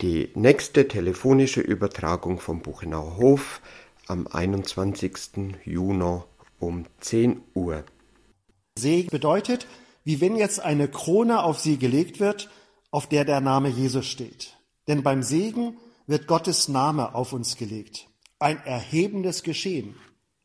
Die 0.00 0.30
nächste 0.34 0.88
telefonische 0.88 1.60
Übertragung 1.60 2.40
vom 2.40 2.60
Buchenauer 2.60 3.16
Hof 3.16 3.60
am 4.06 4.26
21. 4.26 5.56
Juni 5.64 6.20
um 6.58 6.84
10 7.00 7.40
Uhr. 7.54 7.84
Segen 8.76 9.08
bedeutet, 9.08 9.66
wie 10.04 10.20
wenn 10.20 10.36
jetzt 10.36 10.60
eine 10.60 10.88
Krone 10.88 11.42
auf 11.42 11.60
sie 11.60 11.78
gelegt 11.78 12.20
wird, 12.20 12.50
auf 12.90 13.08
der 13.08 13.24
der 13.24 13.40
Name 13.40 13.68
Jesus 13.68 14.06
steht. 14.06 14.56
Denn 14.88 15.02
beim 15.02 15.22
Segen 15.22 15.76
wird 16.06 16.26
Gottes 16.26 16.68
Name 16.68 17.14
auf 17.14 17.32
uns 17.32 17.56
gelegt. 17.56 18.08
Ein 18.38 18.58
erhebendes 18.64 19.42
Geschehen. 19.42 19.96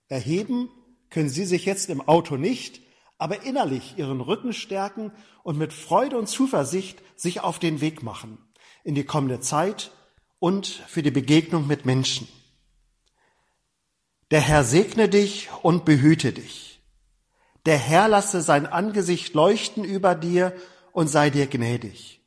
Erheben 0.08 0.70
können 1.10 1.30
Sie 1.30 1.46
sich 1.46 1.66
jetzt 1.66 1.90
im 1.90 2.02
Auto 2.02 2.38
nicht, 2.38 2.82
aber 3.18 3.44
innerlich 3.44 3.96
ihren 3.98 4.22
Rücken 4.22 4.54
stärken 4.54 5.12
und 5.44 5.58
mit 5.58 5.74
Freude 5.74 6.18
und 6.18 6.28
Zuversicht 6.28 7.02
sich 7.16 7.42
auf 7.42 7.60
den 7.60 7.82
Weg 7.82 8.02
machen 8.04 8.38
in 8.84 8.96
die 8.96 9.04
kommende 9.04 9.40
Zeit 9.40 9.92
und 10.40 10.68
für 10.68 11.04
die 11.04 11.12
Begegnung 11.12 11.68
mit 11.68 11.86
Menschen. 11.86 12.28
Der 14.32 14.42
Herr 14.42 14.64
segne 14.64 15.10
dich 15.10 15.50
und 15.64 15.86
behüte 15.86 16.32
dich. 16.32 16.82
Der 17.66 17.78
Herr 17.78 18.08
lasse 18.08 18.42
sein 18.42 18.66
Angesicht 18.66 19.34
leuchten 19.34 19.84
über 19.84 20.16
dir 20.16 20.56
und 20.94 21.08
sei 21.08 21.30
dir 21.30 21.48
gnädig. 21.48 22.19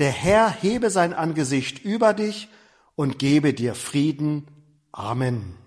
Der 0.00 0.10
Herr 0.10 0.50
hebe 0.50 0.88
sein 0.88 1.12
Angesicht 1.12 1.84
über 1.84 2.14
dich 2.14 2.48
und 2.96 3.18
gebe 3.18 3.52
dir 3.52 3.74
Frieden. 3.74 4.46
Amen. 4.92 5.59